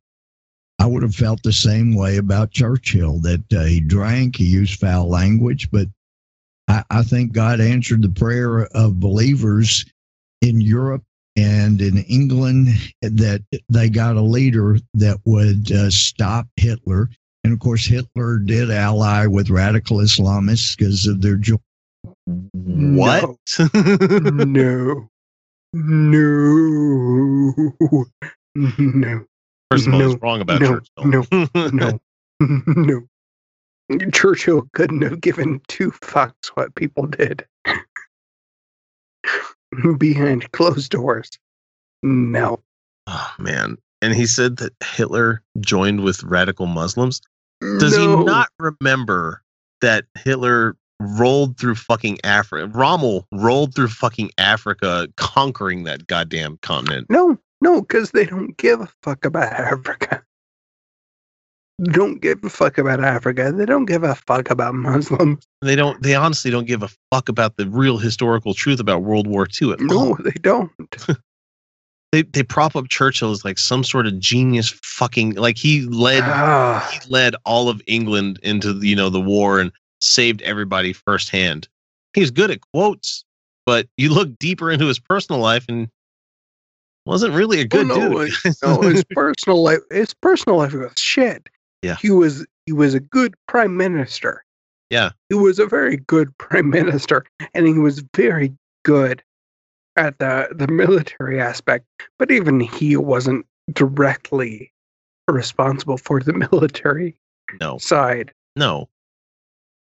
I 0.80 0.88
would 0.88 1.04
have 1.04 1.16
felt 1.16 1.42
the 1.44 1.54
same 1.54 1.96
way 1.96 2.18
about 2.18 2.52
Churchill 2.52 3.20
that 3.22 3.54
uh, 3.54 3.64
he 3.64 3.80
drank, 3.80 4.36
he 4.36 4.46
used 4.46 4.80
foul 4.80 5.08
language, 5.08 5.70
but 5.72 5.88
I, 6.68 6.84
I 6.90 7.04
think 7.04 7.32
God 7.32 7.62
answered 7.62 8.02
the 8.02 8.10
prayer 8.10 8.66
of 8.76 9.00
believers 9.00 9.86
in 10.42 10.60
Europe 10.60 11.04
and 11.38 11.80
in 11.82 12.00
England 12.00 12.70
that 13.02 13.44
they 13.70 13.90
got 13.90 14.16
a 14.16 14.22
leader 14.22 14.78
that 14.96 15.20
would 15.26 15.72
uh, 15.72 15.90
stop 15.90 16.48
Hitler. 16.58 17.10
And 17.46 17.54
of 17.54 17.60
course, 17.60 17.86
Hitler 17.86 18.40
did 18.40 18.72
ally 18.72 19.28
with 19.28 19.52
radical 19.52 19.98
Islamists 19.98 20.76
because 20.76 21.06
of 21.06 21.22
their 21.22 21.36
jo- 21.36 21.62
What? 22.56 23.38
no. 23.76 25.08
No. 25.72 27.54
No. 28.56 29.26
First 29.70 29.86
of 29.88 29.94
all, 29.94 30.00
he's 30.00 30.16
wrong 30.24 30.42
about 30.42 30.60
no, 30.60 30.80
Churchill. 30.98 31.72
no. 31.72 32.00
No. 33.92 34.10
Churchill 34.12 34.68
couldn't 34.74 35.04
have 35.04 35.22
given 35.22 35.62
two 35.68 35.92
fucks 35.92 36.48
what 36.56 36.74
people 36.74 37.06
did 37.06 37.46
behind 40.00 40.52
closed 40.52 40.90
doors. 40.90 41.30
No. 42.02 42.64
oh 43.06 43.34
man. 43.38 43.78
And 44.02 44.16
he 44.16 44.26
said 44.26 44.58
that 44.58 44.74
Hitler 44.84 45.44
joined 45.60 46.04
with 46.04 46.24
radical 46.24 46.66
Muslims. 46.66 47.22
Does 47.62 47.98
No. 47.98 48.18
he 48.20 48.24
not 48.26 48.50
remember 48.60 49.42
that 49.82 50.06
Hitler 50.16 50.76
rolled 51.00 51.58
through 51.60 51.76
fucking 51.76 52.20
Africa? 52.24 52.68
Rommel 52.68 53.28
rolled 53.32 53.76
through 53.76 53.90
fucking 53.90 54.32
Africa, 54.38 55.08
conquering 55.18 55.84
that 55.84 56.08
goddamn 56.08 56.58
continent. 56.62 57.08
No, 57.10 57.38
no, 57.62 57.82
because 57.82 58.12
they 58.12 58.26
don't 58.26 58.56
give 58.58 58.82
a 58.82 58.90
fuck 59.02 59.26
about 59.26 59.52
Africa. 59.54 60.24
They 61.80 61.92
don't 61.92 62.22
give 62.22 62.42
a 62.44 62.50
fuck 62.50 62.78
about 62.78 63.04
Africa. 63.04 63.52
They 63.52 63.66
don't 63.66 63.86
give 63.86 64.04
a 64.04 64.16
fuck 64.16 64.50
about 64.50 64.76
Muslims. 64.76 65.46
They 65.62 65.76
don't. 65.76 66.02
They 66.02 66.16
honestly 66.16 66.50
don't 66.50 66.68
give 66.68 66.84
a 66.84 66.90
fuck 67.12 67.28
about 67.28 67.58
the 67.58 67.68
real 67.68 67.98
historical 67.98 68.54
truth 68.54 68.80
about 68.80 69.04
World 69.04 69.28
War 69.28 69.46
II 69.62 69.74
at 69.74 69.82
all. 69.82 69.88
No, 69.88 70.18
they 70.24 70.32
don't. 70.42 70.72
They 72.16 72.22
they 72.22 72.44
prop 72.44 72.78
up 72.78 72.88
Churchill 72.88 73.32
as 73.32 73.44
like 73.44 73.58
some 73.58 73.84
sort 73.84 74.08
of 74.08 74.18
genius 74.20 74.70
fucking 74.84 75.34
like 75.34 75.58
he 75.58 75.82
led 75.82 76.24
Ah, 76.24 76.90
he 76.94 77.10
led 77.12 77.36
all 77.44 77.68
of 77.68 77.82
England 77.88 78.40
into 78.42 78.72
the, 78.72 78.88
you 78.88 78.96
know 78.96 79.10
the 79.10 79.20
war 79.20 79.60
and 79.60 79.70
saved 80.00 80.42
everybody 80.44 80.94
firsthand. 80.94 81.68
He's 82.14 82.32
good 82.32 82.52
at 82.52 82.62
quotes, 82.72 83.26
but 83.66 83.90
you 83.98 84.14
look 84.14 84.40
deeper 84.40 84.72
into 84.72 84.86
his 84.86 84.98
personal 84.98 85.42
life 85.42 85.66
and 85.68 85.90
wasn't 87.06 87.34
really 87.34 87.60
a 87.60 87.68
good 87.68 87.88
no, 87.88 88.26
dude. 88.26 88.32
no, 88.64 88.80
his 88.84 89.04
personal 89.12 89.62
life. 89.62 89.80
His 89.92 90.14
personal 90.14 90.60
life 90.60 90.72
was 90.72 90.94
shit. 90.96 91.50
Yeah. 91.82 91.98
he 92.02 92.12
was. 92.12 92.46
He 92.66 92.72
was 92.72 92.94
a 92.94 93.02
good 93.02 93.34
prime 93.50 93.76
minister. 93.76 94.46
Yeah. 94.90 95.10
he 95.28 95.36
was 95.36 95.60
a 95.60 95.66
very 95.66 95.98
good 95.98 96.36
prime 96.38 96.70
minister, 96.70 97.26
and 97.54 97.68
he 97.68 97.74
was 97.74 98.06
very 98.16 98.56
good 98.86 99.22
at 99.98 100.18
the 100.20 100.48
the 100.56 100.68
military 100.68 101.40
aspect. 101.42 101.86
But 102.20 102.32
even 102.32 102.60
he 102.60 102.96
wasn't 102.98 103.46
directly 103.74 104.72
responsible 105.30 105.98
for 105.98 106.20
the 106.22 106.34
military 106.52 107.16
no, 107.62 107.78
side. 107.78 108.32
no, 108.56 108.90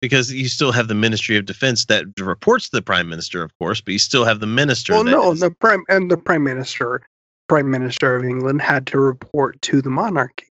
because 0.00 0.32
you 0.32 0.48
still 0.48 0.72
have 0.72 0.88
the 0.88 0.94
Ministry 0.94 1.36
of 1.36 1.44
Defense 1.46 1.86
that 1.86 2.04
reports 2.20 2.68
to 2.70 2.76
the 2.76 2.82
Prime 2.82 3.08
Minister, 3.08 3.42
of 3.42 3.56
course, 3.58 3.80
but 3.80 3.92
you 3.92 3.98
still 3.98 4.24
have 4.24 4.40
the 4.40 4.46
minister. 4.46 4.92
Well, 4.94 5.04
no, 5.04 5.32
is- 5.32 5.40
the 5.40 5.50
prime 5.50 5.82
and 5.88 6.10
the 6.10 6.16
prime 6.16 6.44
minister, 6.44 7.02
prime 7.48 7.70
minister 7.70 8.14
of 8.16 8.24
England 8.24 8.60
had 8.62 8.86
to 8.88 8.98
report 9.00 9.60
to 9.62 9.80
the 9.82 9.90
monarchy. 9.90 10.46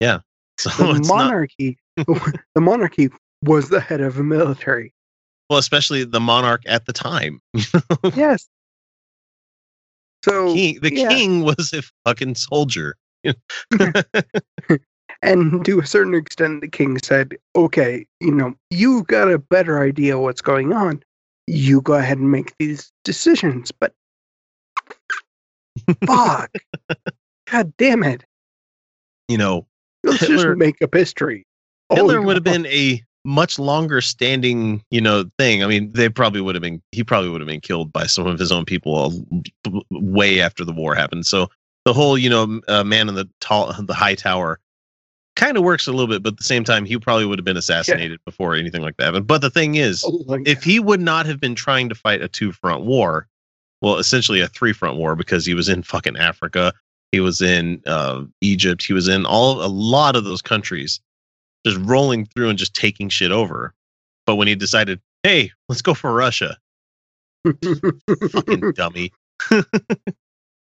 Yeah, 0.00 0.20
so 0.58 0.70
The 0.70 0.90
it's 0.96 1.08
not 1.08 1.16
monarchy, 1.16 1.78
the 1.96 2.60
monarchy 2.60 3.08
was 3.42 3.68
the 3.70 3.80
head 3.80 4.00
of 4.00 4.14
the 4.16 4.22
military. 4.24 4.92
well, 5.50 5.58
especially 5.58 6.04
the 6.04 6.20
monarch 6.20 6.62
at 6.66 6.86
the 6.86 6.92
time. 6.92 7.40
Yes. 8.14 8.48
So 10.24 10.54
king, 10.54 10.78
the 10.82 10.94
yeah. 10.94 11.08
king 11.08 11.42
was 11.42 11.72
a 11.72 11.82
fucking 12.04 12.34
soldier. 12.34 12.96
and 15.22 15.64
to 15.64 15.80
a 15.80 15.86
certain 15.86 16.14
extent, 16.14 16.60
the 16.60 16.68
king 16.68 16.98
said, 16.98 17.36
"Okay, 17.56 18.06
you 18.20 18.32
know, 18.32 18.54
you 18.70 19.04
got 19.04 19.30
a 19.30 19.38
better 19.38 19.82
idea 19.82 20.18
what's 20.18 20.40
going 20.40 20.72
on. 20.72 21.02
You 21.46 21.80
go 21.80 21.94
ahead 21.94 22.18
and 22.18 22.30
make 22.30 22.54
these 22.58 22.92
decisions." 23.04 23.72
But 23.72 23.92
fuck, 26.06 26.50
god 27.50 27.72
damn 27.78 28.02
it! 28.02 28.24
You 29.28 29.38
know, 29.38 29.66
Let's 30.04 30.20
Hitler- 30.20 30.36
just 30.54 30.58
make 30.58 30.82
up 30.82 30.94
history. 30.94 31.44
Oh, 31.90 31.96
Hitler 31.96 32.22
would 32.22 32.36
have 32.36 32.44
been 32.44 32.66
a 32.66 33.02
much 33.24 33.58
longer 33.58 34.00
standing, 34.00 34.82
you 34.90 35.00
know, 35.00 35.24
thing. 35.38 35.62
I 35.62 35.66
mean, 35.66 35.92
they 35.92 36.08
probably 36.08 36.40
would 36.40 36.54
have 36.54 36.62
been. 36.62 36.82
He 36.92 37.04
probably 37.04 37.30
would 37.30 37.40
have 37.40 37.48
been 37.48 37.60
killed 37.60 37.92
by 37.92 38.06
some 38.06 38.26
of 38.26 38.38
his 38.38 38.52
own 38.52 38.64
people 38.64 39.24
uh, 39.66 39.80
way 39.90 40.40
after 40.40 40.64
the 40.64 40.72
war 40.72 40.94
happened. 40.94 41.26
So 41.26 41.48
the 41.84 41.92
whole, 41.92 42.18
you 42.18 42.30
know, 42.30 42.60
uh, 42.68 42.84
man 42.84 43.08
in 43.08 43.14
the 43.14 43.28
tall, 43.40 43.72
the 43.82 43.94
high 43.94 44.14
tower, 44.14 44.60
kind 45.36 45.56
of 45.56 45.62
works 45.62 45.86
a 45.86 45.92
little 45.92 46.08
bit, 46.08 46.22
but 46.22 46.32
at 46.32 46.38
the 46.38 46.44
same 46.44 46.64
time, 46.64 46.84
he 46.84 46.98
probably 46.98 47.24
would 47.24 47.38
have 47.38 47.44
been 47.44 47.56
assassinated 47.56 48.18
before 48.24 48.56
anything 48.56 48.82
like 48.82 48.96
that 48.96 49.04
happened. 49.04 49.26
But 49.26 49.40
the 49.40 49.50
thing 49.50 49.76
is, 49.76 50.04
Oh, 50.06 50.24
if 50.44 50.64
he 50.64 50.80
would 50.80 51.00
not 51.00 51.26
have 51.26 51.40
been 51.40 51.54
trying 51.54 51.88
to 51.88 51.94
fight 51.94 52.22
a 52.22 52.28
two 52.28 52.52
front 52.52 52.84
war, 52.84 53.28
well, 53.80 53.96
essentially 53.96 54.40
a 54.40 54.48
three 54.48 54.72
front 54.72 54.96
war 54.96 55.14
because 55.14 55.46
he 55.46 55.54
was 55.54 55.68
in 55.68 55.82
fucking 55.82 56.16
Africa, 56.16 56.72
he 57.12 57.20
was 57.20 57.40
in 57.40 57.80
uh, 57.86 58.24
Egypt, 58.40 58.84
he 58.84 58.92
was 58.92 59.06
in 59.08 59.24
all 59.24 59.64
a 59.64 59.68
lot 59.68 60.16
of 60.16 60.24
those 60.24 60.42
countries, 60.42 61.00
just 61.66 61.78
rolling 61.80 62.26
through 62.26 62.48
and 62.48 62.58
just 62.58 62.74
taking 62.74 63.08
shit 63.08 63.30
over. 63.32 63.74
But 64.26 64.36
when 64.36 64.48
he 64.48 64.54
decided, 64.54 65.00
hey, 65.22 65.50
let's 65.68 65.82
go 65.82 65.94
for 65.94 66.12
Russia, 66.12 66.56
fucking 67.44 68.72
dummy. 68.74 69.12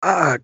Ah, 0.02 0.38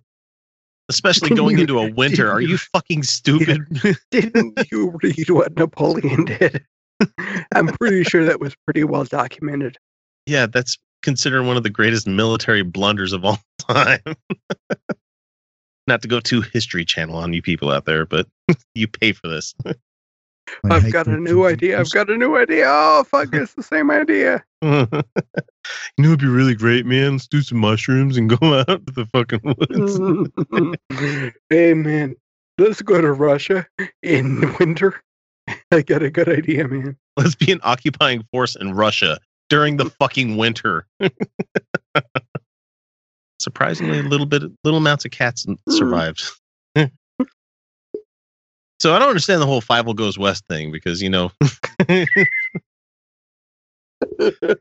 Especially 0.88 1.30
going 1.30 1.56
you- 1.56 1.62
into 1.62 1.78
a 1.78 1.90
winter. 1.92 2.30
Are 2.30 2.40
you 2.40 2.56
fucking 2.58 3.02
stupid? 3.04 3.60
didn't 4.10 4.58
you 4.72 4.96
read 5.02 5.30
what 5.30 5.56
Napoleon 5.56 6.24
did? 6.24 6.64
I'm 7.54 7.68
pretty 7.68 8.02
sure 8.04 8.24
that 8.24 8.40
was 8.40 8.54
pretty 8.66 8.84
well 8.84 9.04
documented. 9.04 9.78
yeah, 10.26 10.46
that's 10.46 10.76
considered 11.02 11.44
one 11.44 11.56
of 11.56 11.62
the 11.62 11.70
greatest 11.70 12.06
military 12.06 12.62
blunders 12.62 13.12
of 13.12 13.24
all 13.24 13.38
time. 13.58 14.00
Not 15.86 16.02
to 16.02 16.08
go 16.08 16.20
too 16.20 16.42
history 16.42 16.84
channel 16.84 17.16
on 17.16 17.32
you 17.32 17.40
people 17.40 17.70
out 17.70 17.84
there, 17.86 18.04
but 18.04 18.26
you 18.74 18.86
pay 18.86 19.12
for 19.12 19.28
this. 19.28 19.54
I've 20.64 20.92
got 20.92 21.06
a 21.06 21.16
new 21.16 21.46
idea. 21.46 21.78
I've 21.78 21.90
got 21.90 22.10
a 22.10 22.16
new 22.16 22.36
idea. 22.36 22.64
Oh 22.66 23.04
fuck, 23.04 23.28
it's 23.32 23.54
the 23.54 23.62
same 23.62 23.90
idea. 23.90 24.44
you 24.62 24.86
know, 24.90 24.92
it'd 25.98 26.20
be 26.20 26.26
really 26.26 26.54
great, 26.54 26.86
man. 26.86 27.12
Let's 27.12 27.26
do 27.26 27.42
some 27.42 27.58
mushrooms 27.58 28.16
and 28.16 28.28
go 28.40 28.58
out 28.58 28.86
to 28.86 28.92
the 28.92 29.06
fucking 29.06 29.40
woods. 29.42 31.32
hey 31.48 31.74
man, 31.74 32.14
let's 32.58 32.82
go 32.82 33.00
to 33.00 33.12
Russia 33.12 33.66
in 34.02 34.54
winter. 34.58 35.02
I 35.72 35.82
got 35.82 36.02
a 36.02 36.10
good 36.10 36.28
idea, 36.28 36.68
man. 36.68 36.96
Let's 37.16 37.34
be 37.34 37.50
an 37.50 37.60
occupying 37.62 38.24
force 38.30 38.56
in 38.56 38.74
Russia 38.74 39.18
during 39.48 39.76
the 39.76 39.90
fucking 39.98 40.36
winter. 40.36 40.86
Surprisingly, 43.40 43.98
a 43.98 44.02
little 44.02 44.26
bit, 44.26 44.42
little 44.64 44.78
amounts 44.78 45.04
of 45.04 45.10
cats 45.10 45.44
hmm. 45.44 45.54
survived. 45.70 46.22
So 48.80 48.94
I 48.94 48.98
don't 48.98 49.08
understand 49.08 49.42
the 49.42 49.46
whole 49.46 49.60
Fievel 49.60 49.94
Goes 49.94 50.18
West 50.18 50.44
thing 50.48 50.72
because 50.72 51.02
you 51.02 51.10
know, 51.10 51.30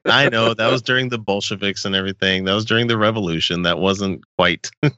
I 0.06 0.28
know 0.30 0.54
that 0.54 0.70
was 0.70 0.82
during 0.82 1.08
the 1.08 1.18
Bolsheviks 1.18 1.86
and 1.86 1.96
everything. 1.96 2.44
That 2.44 2.54
was 2.54 2.66
during 2.66 2.88
the 2.88 2.98
revolution. 2.98 3.62
That 3.62 3.80
wasn't 3.80 4.22
quite, 4.38 4.70
that 4.82 4.94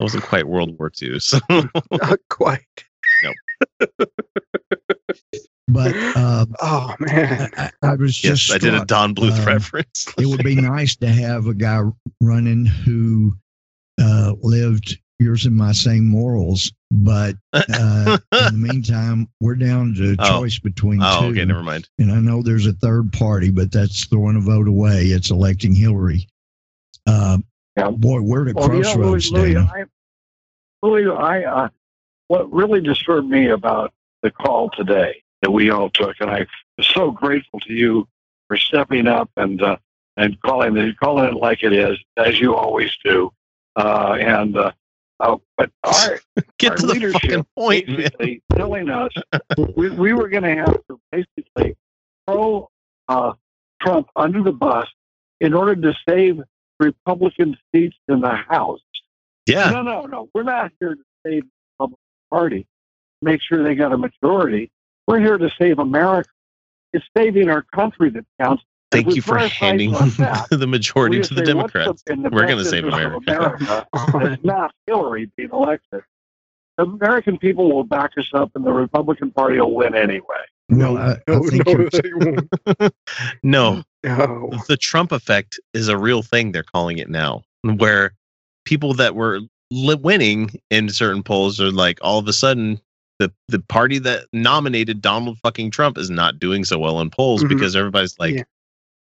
wasn't 0.00 0.24
quite 0.24 0.48
World 0.48 0.76
War 0.78 0.90
II. 1.00 1.20
So 1.20 1.38
Not 1.48 2.18
quite. 2.28 2.84
No. 3.22 3.32
But 5.68 5.94
uh, 5.96 6.46
Oh 6.60 6.94
man. 6.98 7.50
I, 7.56 7.70
I 7.82 7.90
I 7.90 7.94
was 7.94 8.22
yes, 8.22 8.40
just 8.40 8.52
I 8.52 8.58
did 8.58 8.74
a. 8.74 8.84
Don 8.84 9.14
Bluth 9.14 9.38
um, 9.38 9.44
reference. 9.46 10.12
it 10.18 10.26
would 10.26 10.42
be 10.42 10.56
nice 10.56 10.96
to 10.96 11.06
have 11.08 11.46
a 11.46 11.54
guy 11.54 11.82
running 12.20 12.66
who 12.66 13.32
uh, 14.00 14.34
lived 14.42 14.98
yours 15.18 15.46
and 15.46 15.56
my 15.56 15.72
same 15.72 16.04
morals. 16.04 16.72
But 16.90 17.34
uh, 17.52 18.18
in 18.32 18.38
the 18.44 18.52
meantime, 18.54 19.28
we're 19.40 19.54
down 19.56 19.94
to 19.94 20.12
a 20.12 20.16
Oh. 20.18 20.40
choice 20.40 20.58
between 20.58 21.00
oh, 21.02 21.20
two. 21.20 21.26
okay, 21.28 21.44
never 21.44 21.62
mind. 21.62 21.88
and 21.98 22.12
I 22.12 22.20
know 22.20 22.42
there's 22.42 22.66
a 22.66 22.72
third 22.72 23.12
party, 23.12 23.50
but 23.50 23.72
that's 23.72 24.04
throwing 24.06 24.36
a 24.36 24.40
vote 24.40 24.68
away. 24.68 25.02
It's 25.06 25.30
electing 25.30 25.74
Hillary. 25.74 26.26
Uh, 27.06 27.38
Yeah. 27.76 27.90
Boy, 27.90 28.20
we're 28.20 28.48
at 28.48 28.54
Well, 28.54 28.68
you 28.68 28.74
know, 28.74 28.82
crossroads, 28.82 29.30
Louis, 29.32 29.40
Louis, 29.42 29.54
Dana. 29.54 29.72
I, 29.74 29.84
Louis, 30.86 31.10
I, 31.10 31.44
uh, 31.44 31.68
what 32.28 32.52
really 32.52 32.80
disturbed 32.80 33.28
me 33.28 33.48
about 33.48 33.92
the 34.22 34.30
call 34.30 34.70
today 34.70 35.22
that 35.42 35.50
we 35.50 35.70
all 35.70 35.90
took, 35.90 36.16
and 36.20 36.30
I'm 36.30 36.46
so 36.82 37.10
grateful 37.10 37.60
to 37.60 37.72
you 37.72 38.08
for 38.48 38.56
stepping 38.56 39.06
up 39.06 39.30
and 39.36 39.60
uh, 39.62 39.76
and 40.16 40.40
calling 40.42 40.76
it 40.76 40.96
calling 40.98 41.24
it 41.26 41.34
like 41.34 41.62
it 41.62 41.72
is, 41.72 41.98
as 42.16 42.38
you 42.40 42.54
always 42.54 42.90
do. 43.04 43.32
Uh, 43.76 44.16
and 44.20 44.56
uh, 44.56 44.70
uh, 45.20 45.36
but 45.56 45.70
our 45.84 46.20
Get 46.58 46.72
our 46.72 46.76
to 46.76 46.86
the 46.86 46.92
leadership 46.92 47.22
fucking 47.22 47.46
point, 47.56 47.88
man. 47.88 47.96
basically 47.98 48.42
telling 48.54 48.90
us 48.90 49.10
we, 49.76 49.90
we 49.90 50.12
were 50.12 50.28
going 50.28 50.42
to 50.42 50.54
have 50.54 50.78
to 50.88 51.00
basically 51.12 51.76
throw 52.26 52.68
uh, 53.08 53.32
Trump 53.80 54.08
under 54.16 54.42
the 54.42 54.52
bus 54.52 54.86
in 55.40 55.54
order 55.54 55.74
to 55.76 55.94
save 56.08 56.40
Republican 56.80 57.56
seats 57.72 57.96
in 58.08 58.20
the 58.20 58.34
House. 58.34 58.80
Yeah, 59.46 59.70
No, 59.70 59.82
no, 59.82 60.02
no. 60.06 60.28
We're 60.34 60.42
not 60.42 60.72
here 60.80 60.94
to 60.94 61.02
save 61.24 61.42
the 61.42 61.50
Republican 61.78 61.98
Party, 62.30 62.66
make 63.22 63.40
sure 63.42 63.62
they 63.62 63.74
got 63.74 63.92
a 63.92 63.98
majority. 63.98 64.70
We're 65.06 65.20
here 65.20 65.36
to 65.36 65.50
save 65.58 65.78
America. 65.78 66.30
It's 66.92 67.04
saving 67.16 67.50
our 67.50 67.62
country 67.62 68.10
that 68.10 68.24
counts. 68.40 68.62
Thank 69.02 69.16
you 69.16 69.22
for 69.22 69.38
handing 69.38 69.92
that, 69.92 70.46
the 70.50 70.66
majority 70.66 71.20
to 71.20 71.34
the 71.34 71.42
Democrats. 71.42 72.02
the 72.06 72.16
We're 72.32 72.46
gonna 72.46 72.64
save 72.64 72.84
America. 72.84 73.18
America, 73.26 73.86
it's 74.32 74.44
not 74.44 74.72
Hillary 74.86 75.30
being 75.36 75.50
elected. 75.52 76.02
The 76.78 76.84
American 76.84 77.38
people 77.38 77.72
will 77.72 77.84
back 77.84 78.12
us 78.18 78.28
up, 78.34 78.50
and 78.54 78.64
the 78.64 78.72
Republican 78.72 79.30
Party 79.30 79.60
will 79.60 79.74
win 79.74 79.94
anyway. 79.94 80.22
Well, 80.70 80.96
I, 80.98 81.12
I 81.12 81.16
no, 81.28 81.42
think 81.42 81.66
no, 81.66 81.88
they. 82.80 82.88
No, 83.42 83.82
no. 84.02 84.50
the 84.68 84.76
Trump 84.80 85.12
effect 85.12 85.58
is 85.74 85.88
a 85.88 85.96
real 85.96 86.22
thing. 86.22 86.52
They're 86.52 86.62
calling 86.64 86.98
it 86.98 87.08
now, 87.10 87.42
where 87.62 88.14
people 88.64 88.94
that 88.94 89.14
were 89.14 89.40
li- 89.70 89.94
winning 89.96 90.50
in 90.70 90.88
certain 90.88 91.22
polls 91.22 91.60
are 91.60 91.70
like 91.70 91.98
all 92.02 92.18
of 92.18 92.26
a 92.28 92.32
sudden 92.32 92.80
the 93.20 93.32
the 93.48 93.60
party 93.60 93.98
that 93.98 94.24
nominated 94.32 95.00
Donald 95.00 95.38
fucking 95.42 95.70
Trump 95.70 95.96
is 95.98 96.10
not 96.10 96.38
doing 96.40 96.64
so 96.64 96.78
well 96.78 97.00
in 97.00 97.10
polls 97.10 97.44
Mhm. 97.44 97.50
because 97.50 97.76
everybody's 97.76 98.18
like, 98.18 98.34
Yeah. 98.34 98.42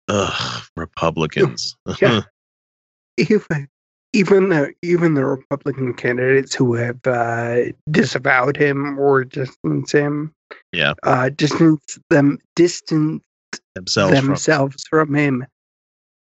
Ugh, 0.09 0.63
Republicans. 0.77 1.77
Yeah. 2.01 2.23
even 3.17 3.69
even 4.13 4.49
the 4.49 4.73
even 4.83 5.15
the 5.15 5.25
Republican 5.25 5.95
candidates 5.95 6.55
who 6.55 6.75
have 6.75 7.05
uh, 7.07 7.73
disavowed 7.91 8.57
him 8.57 8.99
or 8.99 9.25
distanced 9.25 9.93
him, 9.93 10.33
Yeah. 10.73 10.95
uh, 11.03 11.31
distance 11.31 11.99
them 12.11 12.39
distance 12.55 13.23
Themselves 13.75 14.17
from 14.19 14.27
themselves 14.29 14.85
from 14.89 15.15
him, 15.15 15.47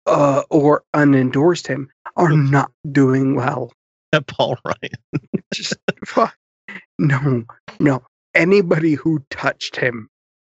uh, 0.07 0.43
or 0.51 0.83
unendorsed 0.95 1.67
him, 1.67 1.89
are 2.17 2.33
not 2.33 2.71
doing 2.93 3.35
well. 3.35 3.73
Paul 4.27 4.59
Ryan. 4.65 5.29
Just 5.53 5.75
fuck. 6.05 6.35
No, 6.99 7.45
no. 7.81 8.03
Anybody 8.35 8.95
who 8.95 9.25
touched 9.31 9.77
him 9.77 10.09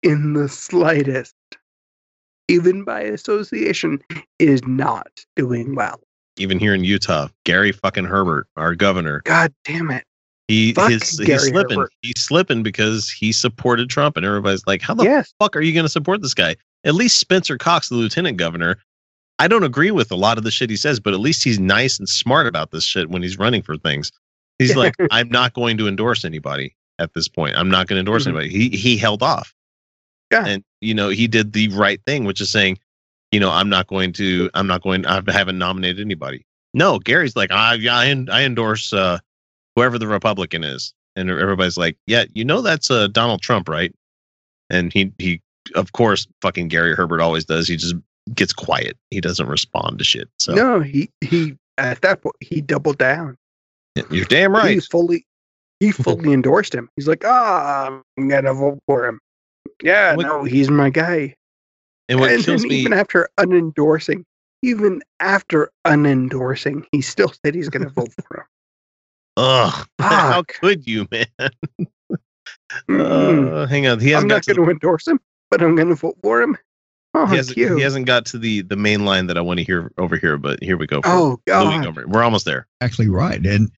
in 0.03 0.33
the 0.33 0.49
slightest, 0.49 1.35
even 2.49 2.83
by 2.83 3.01
association, 3.01 3.99
is 4.39 4.61
not 4.67 5.07
doing 5.35 5.75
well. 5.75 5.99
Even 6.37 6.59
here 6.59 6.73
in 6.73 6.83
Utah, 6.83 7.27
Gary 7.45 7.71
fucking 7.71 8.05
Herbert, 8.05 8.47
our 8.57 8.75
governor, 8.75 9.21
God 9.25 9.53
damn 9.65 9.91
it. 9.91 10.03
he 10.47 10.73
Fuck 10.73 10.89
his, 10.91 11.17
he's 11.19 11.41
slipping. 11.43 11.77
Herbert. 11.77 11.91
He's 12.01 12.19
slipping 12.21 12.63
because 12.63 13.09
he 13.09 13.31
supported 13.31 13.89
Trump, 13.89 14.17
and 14.17 14.25
everybody's 14.25 14.65
like, 14.65 14.81
how 14.81 14.93
the 14.93 15.03
yes. 15.03 15.33
fuck 15.39 15.55
are 15.55 15.61
you 15.61 15.73
going 15.73 15.85
to 15.85 15.89
support 15.89 16.21
this 16.21 16.33
guy? 16.33 16.55
At 16.85 16.95
least 16.95 17.19
Spencer 17.19 17.57
Cox, 17.57 17.89
the 17.89 17.95
lieutenant 17.95 18.37
governor, 18.37 18.77
I 19.37 19.47
don't 19.47 19.63
agree 19.63 19.91
with 19.91 20.11
a 20.11 20.15
lot 20.15 20.37
of 20.37 20.43
the 20.43 20.51
shit 20.51 20.69
he 20.69 20.75
says, 20.77 20.99
but 20.99 21.13
at 21.13 21.19
least 21.19 21.43
he's 21.43 21.59
nice 21.59 21.99
and 21.99 22.07
smart 22.09 22.47
about 22.47 22.71
this 22.71 22.83
shit 22.83 23.09
when 23.09 23.21
he's 23.21 23.37
running 23.37 23.61
for 23.61 23.77
things. 23.77 24.11
He's 24.59 24.75
like, 24.75 24.95
I'm 25.11 25.29
not 25.29 25.53
going 25.53 25.77
to 25.77 25.87
endorse 25.87 26.23
anybody 26.25 26.75
at 26.99 27.13
this 27.13 27.27
point. 27.27 27.55
I'm 27.57 27.69
not 27.69 27.87
going 27.87 27.95
to 27.95 27.99
endorse 27.99 28.23
Mhm. 28.23 28.27
anybody. 28.27 28.49
He 28.49 28.69
he 28.77 28.97
held 28.97 29.23
off. 29.23 29.53
Yeah. 30.31 30.45
And 30.45 30.63
you 30.81 30.93
know, 30.93 31.09
he 31.09 31.27
did 31.27 31.53
the 31.53 31.69
right 31.69 31.99
thing, 32.05 32.25
which 32.25 32.41
is 32.41 32.49
saying, 32.49 32.79
you 33.31 33.39
know, 33.39 33.49
I'm 33.49 33.69
not 33.69 33.87
going 33.87 34.13
to 34.13 34.49
I'm 34.53 34.67
not 34.67 34.81
going 34.81 35.05
I 35.05 35.21
haven't 35.27 35.57
nominated 35.57 35.99
anybody. 35.99 36.45
No, 36.73 36.99
Gary's 36.99 37.35
like, 37.35 37.51
I 37.51 37.77
I, 37.89 38.25
I 38.31 38.43
endorse 38.43 38.93
uh 38.93 39.19
whoever 39.75 39.97
the 39.97 40.07
Republican 40.07 40.63
is. 40.63 40.93
And 41.15 41.29
everybody's 41.29 41.77
like, 41.77 41.97
Yeah, 42.07 42.25
you 42.33 42.45
know 42.45 42.61
that's 42.61 42.89
uh 42.91 43.07
Donald 43.07 43.41
Trump, 43.41 43.67
right? 43.67 43.93
And 44.69 44.93
he 44.93 45.11
he 45.17 45.41
of 45.75 45.91
course 45.93 46.27
fucking 46.41 46.67
Gary 46.67 46.95
Herbert 46.95 47.21
always 47.21 47.45
does. 47.45 47.67
He 47.67 47.75
just 47.75 47.95
gets 48.33 48.53
quiet. 48.53 48.97
He 49.09 49.21
doesn't 49.21 49.47
respond 49.47 49.97
to 49.97 50.03
shit. 50.03 50.29
So 50.37 50.53
No, 50.53 50.79
he 50.79 51.09
he 51.21 51.57
at 51.77 52.01
that 52.01 52.21
point 52.21 52.35
he 52.39 52.61
doubled 52.61 52.97
down. 52.97 53.35
you're 54.11 54.25
damn 54.25 54.53
right. 54.53 54.75
He 54.75 54.79
fully 54.79 55.25
he 55.79 55.91
fully 55.91 56.33
endorsed 56.33 56.73
him. 56.75 56.89
He's 56.95 57.07
like, 57.07 57.23
ah, 57.25 58.01
I'm 58.17 58.27
gonna 58.27 58.53
vote 58.53 58.79
for 58.85 59.07
him. 59.07 59.19
Yeah, 59.81 60.15
What- 60.15 60.25
no, 60.25 60.43
he's 60.43 60.69
my 60.69 60.89
guy. 60.89 61.35
And 62.09 62.19
what 62.19 62.31
and 62.31 62.43
kills 62.43 62.61
then 62.61 62.69
me 62.69 62.75
even 62.77 62.93
after 62.93 63.29
unendorsing, 63.39 64.23
even 64.63 65.01
after 65.19 65.69
unendorsing, 65.85 66.83
he 66.91 67.01
still 67.01 67.31
said 67.45 67.53
he's 67.53 67.69
gonna 67.69 67.89
vote 67.89 68.09
for 68.27 68.39
him. 68.39 68.45
Ugh, 69.37 69.87
how 69.99 70.43
could 70.47 70.87
you, 70.87 71.07
man? 71.11 71.27
Uh, 72.87 73.65
hang 73.65 73.87
on, 73.87 73.99
he 73.99 74.09
I'm 74.11 74.15
hasn't 74.15 74.29
not 74.29 74.35
got 74.35 74.43
to 74.43 74.53
gonna 74.55 74.71
endorse 74.71 75.07
him, 75.07 75.19
but 75.49 75.61
I'm 75.61 75.75
gonna 75.75 75.95
vote 75.95 76.17
for 76.21 76.41
him. 76.41 76.55
Oh, 77.15 77.25
he 77.25 77.37
hasn't, 77.37 77.55
cute. 77.55 77.77
he 77.77 77.83
hasn't 77.83 78.05
got 78.05 78.25
to 78.27 78.37
the 78.37 78.61
the 78.61 78.75
main 78.75 79.05
line 79.05 79.25
that 79.27 79.37
I 79.37 79.41
want 79.41 79.57
to 79.59 79.63
hear 79.63 79.91
over 79.97 80.15
here, 80.17 80.37
but 80.37 80.61
here 80.61 80.77
we 80.77 80.85
go. 80.85 81.01
oh 81.03 81.39
god. 81.47 82.05
We're 82.07 82.21
almost 82.23 82.45
there. 82.45 82.67
Actually, 82.81 83.09
right. 83.09 83.43
And, 83.43 83.71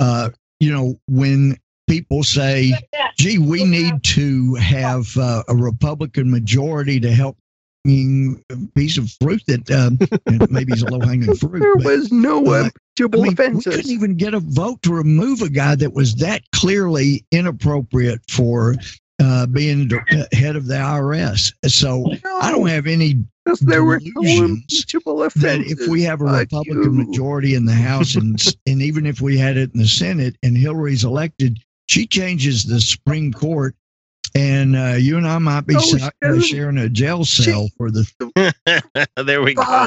uh, 0.00 0.28
you 0.60 0.70
know, 0.72 1.00
when 1.08 1.56
people 1.86 2.22
say, 2.22 2.72
gee, 3.16 3.38
we 3.38 3.64
need 3.64 4.02
to 4.04 4.54
have 4.54 5.06
uh, 5.16 5.42
a 5.48 5.54
Republican 5.54 6.30
majority 6.30 7.00
to 7.00 7.12
help 7.12 7.36
a 7.86 8.34
piece 8.74 8.96
of 8.96 9.10
fruit 9.20 9.42
that 9.46 9.70
um, 9.70 9.98
maybe 10.50 10.72
is 10.72 10.82
a 10.82 10.86
low 10.86 11.00
hanging 11.00 11.34
fruit. 11.36 11.60
There 11.60 11.76
but, 11.76 11.84
was 11.84 12.10
no 12.10 12.38
uh, 12.46 12.70
impeachable 12.96 13.20
I 13.20 13.28
mean, 13.28 13.54
we 13.56 13.62
couldn't 13.62 13.90
even 13.90 14.16
get 14.16 14.34
a 14.34 14.40
vote 14.40 14.80
to 14.82 14.94
remove 14.94 15.42
a 15.42 15.50
guy 15.50 15.74
that 15.76 15.92
was 15.92 16.14
that 16.16 16.42
clearly 16.52 17.26
inappropriate 17.30 18.20
for 18.30 18.74
uh, 19.22 19.46
being 19.46 19.90
head 20.32 20.56
of 20.56 20.66
the 20.66 20.74
IRS. 20.74 21.52
So 21.66 22.06
I 22.40 22.50
don't 22.50 22.68
have 22.68 22.86
any 22.86 23.24
there 23.60 23.84
were 23.84 24.00
no 24.02 24.22
that 24.22 25.62
if 25.66 25.86
we 25.88 26.02
have 26.02 26.22
a 26.22 26.24
Republican 26.24 26.96
majority 26.96 27.54
in 27.54 27.66
the 27.66 27.74
House 27.74 28.14
and 28.14 28.42
and 28.66 28.80
even 28.80 29.04
if 29.04 29.20
we 29.20 29.36
had 29.36 29.56
it 29.56 29.72
in 29.74 29.80
the 29.80 29.86
Senate 29.86 30.36
and 30.42 30.56
Hillary's 30.56 31.04
elected, 31.04 31.58
she 31.86 32.06
changes 32.06 32.64
the 32.64 32.80
Supreme 32.80 33.32
Court, 33.32 33.74
and 34.34 34.74
uh, 34.76 34.94
you 34.98 35.16
and 35.16 35.26
I 35.26 35.38
might 35.38 35.66
be 35.66 35.74
No, 35.74 35.80
she 35.80 35.98
sa- 35.98 36.10
doesn't. 36.20 36.42
sharing 36.42 36.78
a 36.78 36.88
jail 36.88 37.24
cell 37.24 37.68
for 37.76 37.90
the. 37.90 38.04
there 39.24 39.42
we 39.42 39.54
go. 39.54 39.86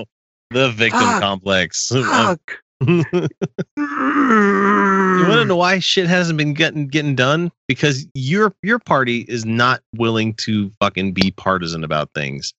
The 0.51 0.69
victim 0.71 0.99
Fuck. 1.01 1.21
complex. 1.21 1.87
Fuck. 1.93 2.59
you 2.81 3.03
want 5.27 5.39
to 5.41 5.45
know 5.45 5.55
why 5.55 5.79
shit 5.79 6.07
hasn't 6.07 6.37
been 6.37 6.53
getting 6.53 6.87
getting 6.87 7.15
done? 7.15 7.51
Because 7.67 8.05
your 8.13 8.53
your 8.61 8.79
party 8.79 9.25
is 9.27 9.45
not 9.45 9.81
willing 9.95 10.33
to 10.35 10.69
fucking 10.79 11.13
be 11.13 11.31
partisan 11.31 11.83
about 11.83 12.11
things. 12.13 12.53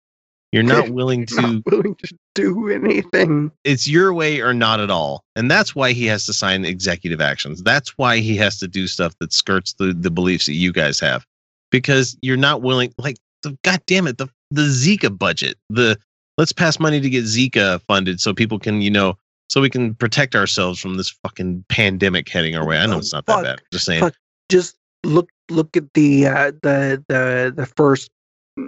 You're 0.53 0.63
not 0.63 0.89
willing 0.89 1.27
to 1.27 1.41
not 1.41 1.63
willing 1.67 1.95
to 1.97 2.19
do 2.35 2.71
anything. 2.71 3.53
it's 3.65 3.87
your 3.87 4.15
way 4.15 4.41
or 4.41 4.55
not 4.55 4.81
at 4.81 4.91
all. 4.91 5.23
And 5.37 5.51
that's 5.51 5.75
why 5.75 5.93
he 5.93 6.07
has 6.07 6.25
to 6.27 6.33
sign 6.33 6.65
executive 6.65 7.21
actions. 7.21 7.63
That's 7.63 7.99
why 7.99 8.19
he 8.19 8.37
has 8.37 8.59
to 8.61 8.69
do 8.69 8.87
stuff 8.87 9.15
that 9.21 9.33
skirts 9.33 9.75
the, 9.75 9.93
the 9.93 10.11
beliefs 10.11 10.47
that 10.47 10.55
you 10.55 10.73
guys 10.73 10.99
have. 11.01 11.27
Because 11.71 12.17
you're 12.23 12.39
not 12.39 12.63
willing 12.63 12.95
like 12.97 13.19
the 13.43 13.59
god 13.63 13.83
damn 13.87 14.07
it, 14.07 14.17
the 14.17 14.29
the 14.51 14.63
Zika 14.63 15.17
budget. 15.17 15.59
The 15.69 15.99
let's 16.39 16.53
pass 16.53 16.81
money 16.81 17.01
to 17.01 17.11
get 17.11 17.25
Zika 17.25 17.83
funded 17.87 18.21
so 18.21 18.33
people 18.33 18.59
can, 18.59 18.81
you 18.81 18.91
know, 18.91 19.19
so 19.51 19.61
we 19.61 19.69
can 19.69 19.95
protect 19.95 20.35
ourselves 20.35 20.81
from 20.81 20.97
this 20.97 21.11
fucking 21.23 21.65
pandemic 21.69 22.29
heading 22.29 22.57
our 22.57 22.67
way. 22.67 22.79
I 22.79 22.87
know 22.87 22.99
it's 22.99 23.13
not 23.13 23.27
that 23.27 23.35
Fuck. 23.35 23.45
bad. 23.45 23.63
Just 23.71 23.85
saying. 23.85 24.01
Fuck. 24.01 24.15
Just 24.49 24.77
look 25.05 25.29
look 25.51 25.77
at 25.77 25.93
the 25.93 26.27
uh, 26.27 26.53
the 26.63 27.05
the 27.09 27.53
the 27.55 27.67
first 27.67 28.11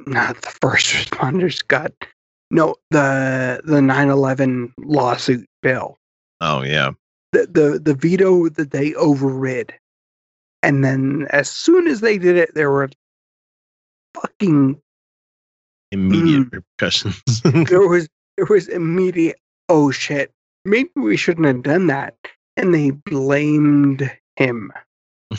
not 0.06 0.40
the 0.42 0.50
first 0.60 0.86
responders 0.94 1.66
got 1.66 1.92
no 2.50 2.74
the 2.90 3.60
the 3.64 3.80
9/11 3.80 4.72
lawsuit 4.78 5.46
bill. 5.62 5.98
Oh 6.40 6.62
yeah. 6.62 6.92
The 7.32 7.46
the 7.46 7.78
the 7.78 7.94
veto 7.94 8.48
that 8.50 8.70
they 8.70 8.94
overrid. 8.94 9.72
And 10.62 10.84
then 10.84 11.26
as 11.30 11.48
soon 11.48 11.86
as 11.86 12.00
they 12.00 12.18
did 12.18 12.36
it 12.36 12.54
there 12.54 12.70
were 12.70 12.88
fucking 14.14 14.80
Immediate 15.92 16.50
Mm. 16.50 16.52
repercussions. 16.52 17.42
there 17.68 17.86
was 17.86 18.08
there 18.36 18.46
was 18.46 18.68
immediate 18.68 19.38
oh 19.68 19.90
shit 19.90 20.32
maybe 20.64 20.90
we 20.96 21.16
shouldn't 21.16 21.46
have 21.46 21.62
done 21.62 21.86
that 21.88 22.14
and 22.56 22.72
they 22.74 22.90
blamed 22.90 24.10
him 24.36 24.72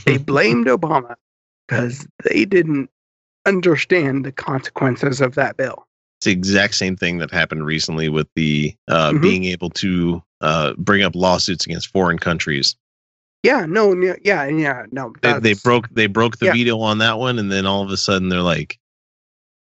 they 0.06 0.18
blamed 0.32 0.68
obama 0.68 1.16
because 1.68 2.06
they 2.24 2.46
didn't 2.46 2.90
understand 3.46 4.26
the 4.26 4.32
consequences 4.32 5.22
of 5.22 5.36
that 5.36 5.58
bill 5.58 5.88
it's 6.20 6.26
the 6.26 6.32
exact 6.32 6.76
same 6.76 6.96
thing 6.96 7.18
that 7.18 7.32
happened 7.32 7.66
recently 7.66 8.08
with 8.10 8.28
the 8.36 8.76
uh, 8.88 9.12
Mhm. 9.12 9.22
being 9.22 9.44
able 9.46 9.70
to 9.72 10.22
uh, 10.42 10.74
bring 10.78 11.02
up 11.04 11.16
lawsuits 11.16 11.66
against 11.66 11.88
foreign 11.92 12.20
countries. 12.20 12.76
yeah 13.44 13.66
no 13.66 13.94
no, 13.94 14.16
yeah 14.24 14.46
yeah 14.46 14.86
no 14.92 15.14
They, 15.22 15.40
they 15.40 15.54
broke 15.56 15.90
they 15.90 16.06
broke 16.08 16.38
the 16.38 16.46
yeah. 16.48 16.54
veto 16.54 16.80
on 16.80 17.00
that 17.00 17.18
one, 17.18 17.40
and 17.40 17.52
then 17.52 17.66
all 17.66 17.82
of 17.84 17.90
a 17.90 17.98
sudden 17.98 18.30
they're 18.30 18.42
like, 18.44 18.78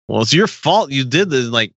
"Well, 0.08 0.20
it's 0.22 0.32
your 0.34 0.46
fault. 0.46 0.90
You 0.90 1.04
did 1.04 1.30
this." 1.30 1.46
Like 1.48 1.72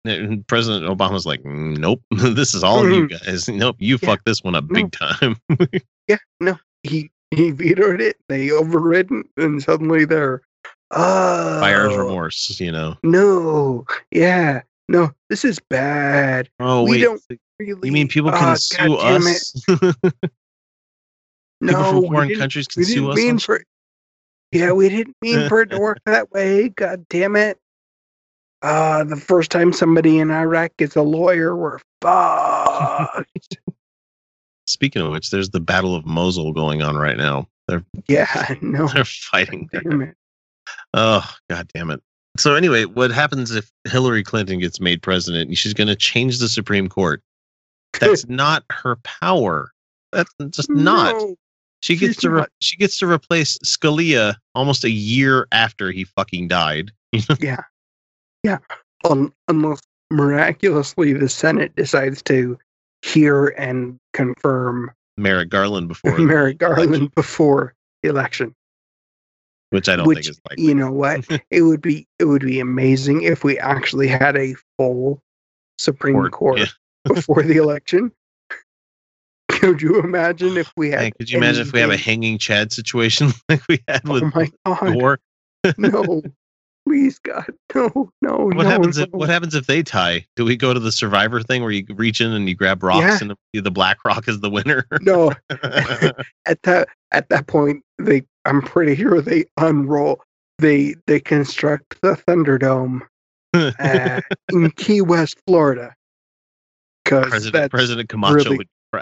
President 0.48 0.84
Obama's 0.84 1.26
like, 1.26 1.42
"Mm, 1.44 1.76
"Nope, 1.78 2.02
this 2.10 2.54
is 2.54 2.64
all 2.64 2.84
of 2.84 2.90
you 2.90 3.08
guys. 3.08 3.48
Nope, 3.48 3.76
you 3.78 3.98
Yeah. 4.02 4.08
fucked 4.08 4.24
this 4.24 4.42
one 4.42 4.54
up 4.56 4.64
No. 4.68 4.74
big 4.82 4.92
time." 4.92 5.36
yeah 6.08 6.18
no 6.40 6.58
he 6.84 7.10
he 7.32 7.50
vetoed 7.52 8.00
it 8.00 8.16
they 8.28 8.50
overridden 8.52 9.24
and 9.36 9.60
suddenly 9.62 10.04
they're 10.04 10.42
oh 10.92 11.60
Buyer's 11.60 11.96
remorse, 11.96 12.58
you 12.60 12.70
know. 12.72 12.96
no 13.02 13.84
yeah 14.10 14.62
no 14.88 15.10
this 15.28 15.44
is 15.44 15.58
bad 15.68 16.48
Oh 16.60 16.84
We 16.84 16.90
wait, 16.92 17.00
don't 17.00 17.22
really 17.58 17.88
you 17.88 17.92
mean 17.92 18.08
people 18.08 18.30
can 18.30 18.42
Ah, 18.50 18.54
sue 18.54 18.96
God 18.96 19.22
us? 19.22 19.52
people 19.68 19.92
no 21.60 21.90
from 22.02 22.02
foreign 22.12 22.34
countries 22.36 22.66
can 22.68 22.80
we 22.80 22.84
sue 22.84 22.94
didn't 22.94 23.10
us. 23.10 23.16
mean 23.16 23.38
for 23.38 23.64
yeah 24.52 24.72
we 24.72 24.88
didn't 24.88 25.16
mean 25.22 25.48
for 25.48 25.62
it 25.62 25.70
to 25.70 25.78
work 25.80 25.98
that 26.06 26.30
way 26.32 26.68
god 26.68 27.04
damn 27.08 27.34
it 27.36 27.58
uh, 28.62 29.04
the 29.04 29.16
first 29.16 29.50
time 29.50 29.72
somebody 29.72 30.18
in 30.18 30.30
Iraq 30.30 30.74
gets 30.78 30.96
a 30.96 31.02
lawyer, 31.02 31.54
we're 31.54 31.78
fucked. 32.00 33.58
Speaking 34.66 35.02
of 35.02 35.12
which, 35.12 35.30
there's 35.30 35.50
the 35.50 35.60
Battle 35.60 35.94
of 35.94 36.06
Mosul 36.06 36.52
going 36.52 36.80
on 36.82 36.96
right 36.96 37.18
now. 37.18 37.46
They're 37.68 37.84
yeah, 38.08 38.54
no. 38.62 38.88
they're 38.88 39.04
fighting. 39.04 39.68
there. 39.72 40.16
Oh, 40.94 41.28
god 41.50 41.68
damn 41.74 41.90
it. 41.90 42.02
So 42.38 42.54
anyway, 42.54 42.84
what 42.84 43.10
happens 43.10 43.50
if 43.54 43.70
Hillary 43.84 44.22
Clinton 44.22 44.58
gets 44.58 44.80
made 44.80 45.02
president 45.02 45.48
and 45.48 45.56
she's 45.58 45.74
going 45.74 45.88
to 45.88 45.96
change 45.96 46.38
the 46.38 46.48
Supreme 46.48 46.88
Court? 46.88 47.22
That's 47.98 48.26
not 48.28 48.64
her 48.70 48.96
power. 48.96 49.72
That's 50.12 50.32
just 50.50 50.70
not. 50.70 51.14
No. 51.14 51.36
She 51.80 51.96
gets 51.96 52.16
to 52.18 52.30
re- 52.30 52.40
not. 52.40 52.48
she 52.60 52.76
gets 52.76 52.98
to 52.98 53.06
replace 53.06 53.58
Scalia 53.58 54.34
almost 54.54 54.84
a 54.84 54.90
year 54.90 55.46
after 55.52 55.92
he 55.92 56.04
fucking 56.04 56.48
died. 56.48 56.90
Yeah. 57.40 57.62
Yeah. 58.42 58.58
Un- 59.04 59.32
unless 59.48 59.80
miraculously 60.10 61.12
the 61.12 61.28
Senate 61.28 61.74
decides 61.76 62.22
to 62.24 62.58
hear 63.02 63.48
and 63.48 63.98
confirm 64.12 64.90
Merrick 65.16 65.48
Garland 65.48 65.88
before, 65.88 66.18
Merrick 66.18 66.58
Garland 66.58 67.14
before 67.14 67.74
the 68.02 68.08
election. 68.08 68.54
Which 69.70 69.88
I 69.88 69.96
don't 69.96 70.06
which 70.06 70.18
think 70.24 70.30
is 70.30 70.40
likely. 70.48 70.64
you 70.64 70.74
know 70.74 70.92
what? 70.92 71.26
it 71.50 71.62
would 71.62 71.80
be 71.82 72.06
it 72.18 72.24
would 72.24 72.42
be 72.42 72.60
amazing 72.60 73.22
if 73.22 73.44
we 73.44 73.58
actually 73.58 74.08
had 74.08 74.36
a 74.36 74.54
full 74.78 75.20
Supreme 75.78 76.14
Court, 76.14 76.32
Court, 76.32 76.58
yeah. 76.60 76.66
before 77.14 77.42
the 77.42 77.56
election. 77.56 78.12
Could 79.50 79.80
you 79.80 80.00
imagine 80.00 80.56
if 80.56 80.72
we 80.76 80.90
had? 80.90 81.00
Man, 81.00 81.12
could 81.18 81.30
you 81.30 81.38
imagine 81.38 81.62
if 81.62 81.72
we 81.72 81.80
have 81.80 81.90
a 81.90 81.96
hanging 81.96 82.36
Chad 82.36 82.72
situation 82.72 83.30
like 83.48 83.62
we 83.68 83.80
had 83.88 84.02
oh 84.06 84.12
with 84.12 84.22
Oh 84.24 84.30
my 84.34 84.50
god! 84.66 84.98
Gore? 84.98 85.20
No, 85.78 86.22
please, 86.86 87.18
God, 87.18 87.46
no, 87.74 88.10
no. 88.20 88.36
What 88.36 88.56
no, 88.56 88.62
happens 88.64 88.98
if 88.98 89.08
what 89.10 89.28
happens 89.28 89.54
if 89.54 89.66
they 89.66 89.82
tie? 89.82 90.26
Do 90.36 90.44
we 90.44 90.56
go 90.56 90.74
to 90.74 90.80
the 90.80 90.92
survivor 90.92 91.42
thing 91.42 91.62
where 91.62 91.70
you 91.70 91.84
reach 91.90 92.20
in 92.20 92.32
and 92.32 92.48
you 92.48 92.54
grab 92.54 92.82
rocks 92.82 93.02
Yeah. 93.04 93.18
and 93.22 93.30
the- 93.52 93.60
the 93.60 93.70
black 93.70 94.04
rock 94.04 94.28
is 94.28 94.40
the 94.40 94.50
winner? 94.50 94.86
No, 95.00 95.32
at 95.50 96.62
that 96.64 96.88
at 97.12 97.28
that 97.30 97.46
point, 97.46 97.82
they 97.98 98.24
I'm 98.46 98.62
pretty 98.62 98.96
sure 98.96 99.20
they 99.20 99.44
unroll. 99.58 100.22
They 100.58 100.94
they 101.06 101.20
construct 101.20 102.00
the 102.00 102.14
Thunderdome 102.14 103.02
uh, 103.52 104.20
in 104.50 104.70
Key 104.76 105.02
West, 105.02 105.36
Florida. 105.46 105.94
Because 107.04 107.28
President 107.28 107.70
President 107.70 108.08
Camacho 108.08 108.34
really- 108.34 108.56
would 108.58 108.68
be 108.92 108.98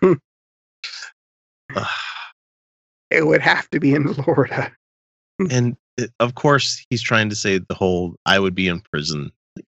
proud. 0.00 0.20
It 3.10 3.26
would 3.26 3.40
have 3.42 3.70
to 3.70 3.78
be 3.78 3.94
in 3.94 4.12
Florida. 4.14 4.72
and 5.50 5.76
uh, 6.00 6.06
of 6.20 6.34
course 6.34 6.84
he's 6.90 7.02
trying 7.02 7.28
to 7.28 7.36
say 7.36 7.58
the 7.58 7.74
whole 7.74 8.16
I 8.26 8.38
would 8.40 8.54
be 8.54 8.66
in 8.66 8.80
prison. 8.80 9.30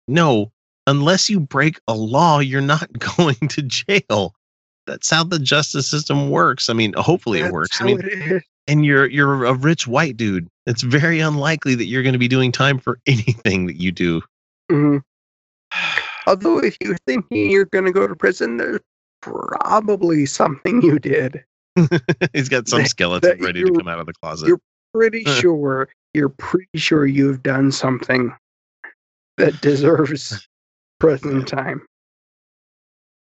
No, 0.07 0.51
unless 0.85 1.29
you 1.29 1.39
break 1.39 1.79
a 1.87 1.93
law, 1.95 2.39
you're 2.39 2.61
not 2.61 2.87
going 3.17 3.47
to 3.49 3.61
jail. 3.63 4.35
That's 4.85 5.09
how 5.09 5.23
the 5.23 5.39
justice 5.39 5.87
system 5.87 6.29
works. 6.29 6.69
I 6.69 6.73
mean, 6.73 6.93
hopefully 6.97 7.39
it 7.39 7.51
works. 7.51 7.81
I 7.81 7.85
mean. 7.85 8.41
And 8.71 8.85
you're 8.85 9.05
you're 9.07 9.43
a 9.45 9.53
rich 9.53 9.85
white 9.85 10.15
dude. 10.15 10.47
It's 10.65 10.81
very 10.81 11.19
unlikely 11.19 11.75
that 11.75 11.85
you're 11.85 12.03
going 12.03 12.13
to 12.13 12.19
be 12.19 12.27
doing 12.29 12.51
time 12.53 12.79
for 12.79 12.99
anything 13.05 13.65
that 13.67 13.75
you 13.81 13.91
do. 13.91 14.21
Mhm. 14.71 15.01
Although, 16.27 16.59
if 16.59 16.77
you're 16.79 16.97
thinking 17.05 17.51
you're 17.51 17.65
going 17.65 17.85
to 17.85 17.91
go 17.91 18.07
to 18.07 18.15
prison, 18.15 18.57
there's 18.57 18.79
probably 19.21 20.25
something 20.25 20.81
you 20.81 20.99
did. 20.99 21.43
he's 22.33 22.47
got 22.47 22.67
some 22.67 22.85
skeleton 22.85 23.29
that 23.39 23.43
ready 23.43 23.63
to 23.63 23.71
come 23.73 23.87
out 23.87 23.99
of 23.99 24.05
the 24.05 24.13
closet. 24.21 24.47
you're- 24.47 24.59
Pretty 24.93 25.23
sure 25.39 25.87
you're 26.13 26.27
pretty 26.27 26.67
sure 26.77 27.05
you've 27.05 27.41
done 27.41 27.71
something 27.71 28.33
that 29.37 29.59
deserves 29.61 30.45
prison 30.99 31.45
time. 31.45 31.85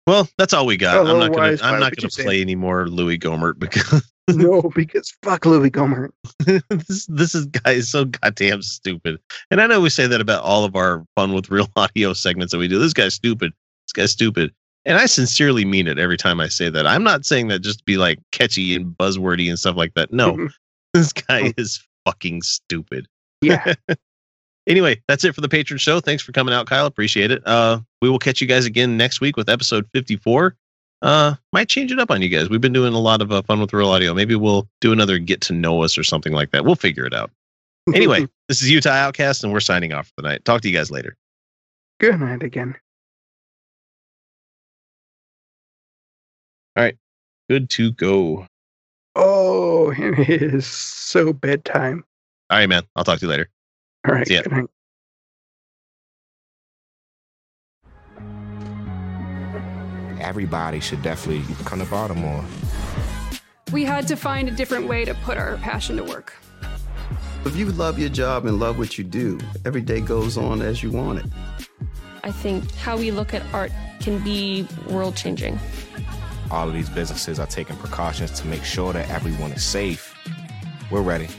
Well, 0.07 0.29
that's 0.37 0.53
all 0.53 0.65
we 0.65 0.77
got. 0.77 0.99
I'm 1.05 1.05
not 1.19 1.33
gonna 1.33 1.47
Otherwise, 1.47 1.61
I'm 1.61 1.79
not 1.81 1.93
gonna 1.95 2.09
you 2.17 2.23
play 2.23 2.39
any 2.39 2.55
more 2.55 2.87
Louis 2.87 3.19
Gohmert 3.19 3.59
because 3.59 4.09
no, 4.35 4.61
because 4.75 5.15
fuck 5.23 5.45
Louis 5.45 5.71
Gohmert. 5.71 6.11
this 6.69 7.05
this 7.05 7.33
is 7.33 7.45
guy 7.45 7.71
is 7.71 7.89
so 7.89 8.05
goddamn 8.05 8.61
stupid. 8.61 9.19
And 9.51 9.61
I 9.61 9.67
know 9.67 9.79
we 9.79 9.89
say 9.89 10.07
that 10.07 10.19
about 10.19 10.43
all 10.43 10.65
of 10.65 10.75
our 10.75 11.05
fun 11.15 11.33
with 11.33 11.49
real 11.49 11.69
audio 11.75 12.13
segments 12.13 12.51
that 12.51 12.57
we 12.57 12.67
do. 12.67 12.79
This 12.79 12.93
guy's 12.93 13.13
stupid. 13.13 13.53
This 13.85 13.93
guy's 13.93 14.11
stupid. 14.11 14.53
And 14.85 14.97
I 14.97 15.05
sincerely 15.05 15.65
mean 15.65 15.87
it 15.87 15.99
every 15.99 16.17
time 16.17 16.39
I 16.39 16.47
say 16.47 16.69
that. 16.69 16.87
I'm 16.87 17.03
not 17.03 17.25
saying 17.25 17.47
that 17.49 17.59
just 17.59 17.79
to 17.79 17.85
be 17.85 17.97
like 17.97 18.19
catchy 18.31 18.75
and 18.75 18.97
buzzwordy 18.97 19.49
and 19.49 19.59
stuff 19.59 19.75
like 19.75 19.93
that. 19.95 20.13
No, 20.13 20.49
this 20.93 21.13
guy 21.13 21.53
is 21.57 21.85
fucking 22.05 22.41
stupid. 22.41 23.07
Yeah. 23.41 23.73
Anyway, 24.67 25.01
that's 25.07 25.23
it 25.23 25.33
for 25.33 25.41
the 25.41 25.49
patron 25.49 25.77
show. 25.77 26.01
Thanks 26.01 26.21
for 26.21 26.33
coming 26.33 26.53
out, 26.53 26.67
Kyle. 26.67 26.85
Appreciate 26.85 27.31
it. 27.31 27.45
Uh, 27.47 27.79
we 28.01 28.09
will 28.09 28.19
catch 28.19 28.41
you 28.41 28.47
guys 28.47 28.65
again 28.65 28.97
next 28.97 29.21
week 29.21 29.37
with 29.37 29.47
episode 29.47 29.87
54. 29.93 30.55
Uh, 31.01 31.35
might 31.53 31.69
change 31.69 31.91
it 31.91 31.99
up 31.99 32.09
on 32.09 32.21
you 32.21 32.29
guys. 32.29 32.49
We've 32.49 32.61
been 32.61 32.73
doing 32.73 32.93
a 32.93 32.99
lot 32.99 33.21
of 33.21 33.31
uh, 33.31 33.41
fun 33.43 33.59
with 33.59 33.71
real 33.71 33.89
audio. 33.89 34.13
Maybe 34.13 34.35
we'll 34.35 34.67
do 34.81 34.91
another 34.91 35.19
get 35.19 35.41
to 35.41 35.53
know 35.53 35.83
us 35.83 35.97
or 35.97 36.03
something 36.03 36.33
like 36.33 36.51
that. 36.51 36.65
We'll 36.65 36.75
figure 36.75 37.05
it 37.05 37.13
out. 37.13 37.31
Anyway, 37.95 38.27
this 38.49 38.61
is 38.61 38.69
Utah 38.69 38.89
Outcast, 38.89 39.45
and 39.45 39.53
we're 39.53 39.61
signing 39.61 39.93
off 39.93 40.07
for 40.07 40.21
the 40.21 40.27
night. 40.27 40.43
Talk 40.43 40.61
to 40.61 40.69
you 40.69 40.75
guys 40.75 40.91
later. 40.91 41.15
good 42.01 42.19
night 42.19 42.43
again. 42.43 42.75
All 46.75 46.83
right, 46.83 46.97
good 47.49 47.69
to 47.71 47.91
go. 47.93 48.45
Oh, 49.15 49.91
it 49.97 50.29
is 50.29 50.67
so 50.67 51.31
bedtime. 51.31 52.03
All 52.49 52.57
right, 52.57 52.67
man. 52.67 52.83
I'll 52.95 53.05
talk 53.05 53.19
to 53.19 53.25
you 53.25 53.29
later. 53.29 53.49
All 54.05 54.13
right. 54.13 54.27
See 54.27 54.35
ya. 54.35 54.63
Everybody 60.27 60.81
should 60.81 61.01
definitely 61.01 61.55
come 61.63 61.79
to 61.79 61.85
Baltimore. 61.85 62.43
We 63.71 63.85
had 63.85 64.09
to 64.09 64.17
find 64.17 64.49
a 64.49 64.51
different 64.51 64.85
way 64.85 65.05
to 65.05 65.13
put 65.13 65.37
our 65.37 65.55
passion 65.55 65.95
to 65.95 66.03
work. 66.03 66.35
If 67.45 67.55
you 67.55 67.67
love 67.67 67.97
your 67.97 68.09
job 68.09 68.45
and 68.45 68.59
love 68.59 68.77
what 68.77 68.97
you 68.97 69.05
do, 69.05 69.39
every 69.63 69.79
day 69.79 70.01
goes 70.01 70.37
on 70.37 70.61
as 70.61 70.83
you 70.83 70.91
want 70.91 71.19
it. 71.19 71.25
I 72.25 72.31
think 72.31 72.69
how 72.75 72.97
we 72.97 73.09
look 73.09 73.33
at 73.33 73.41
art 73.53 73.71
can 74.01 74.21
be 74.21 74.67
world 74.89 75.15
changing. 75.15 75.57
All 76.51 76.67
of 76.67 76.73
these 76.73 76.89
businesses 76.89 77.39
are 77.39 77.47
taking 77.47 77.77
precautions 77.77 78.31
to 78.41 78.47
make 78.47 78.65
sure 78.65 78.91
that 78.91 79.09
everyone 79.09 79.53
is 79.53 79.63
safe. 79.63 80.13
We're 80.91 81.03
ready. 81.03 81.29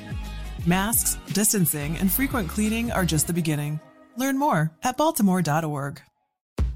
Masks, 0.64 1.18
distancing, 1.35 1.98
and 1.98 2.11
frequent 2.11 2.48
cleaning 2.48 2.90
are 2.90 3.05
just 3.05 3.27
the 3.27 3.35
beginning. 3.35 3.81
Learn 4.16 4.38
more 4.38 4.70
at 4.83 4.96
baltimore.org. 4.96 6.01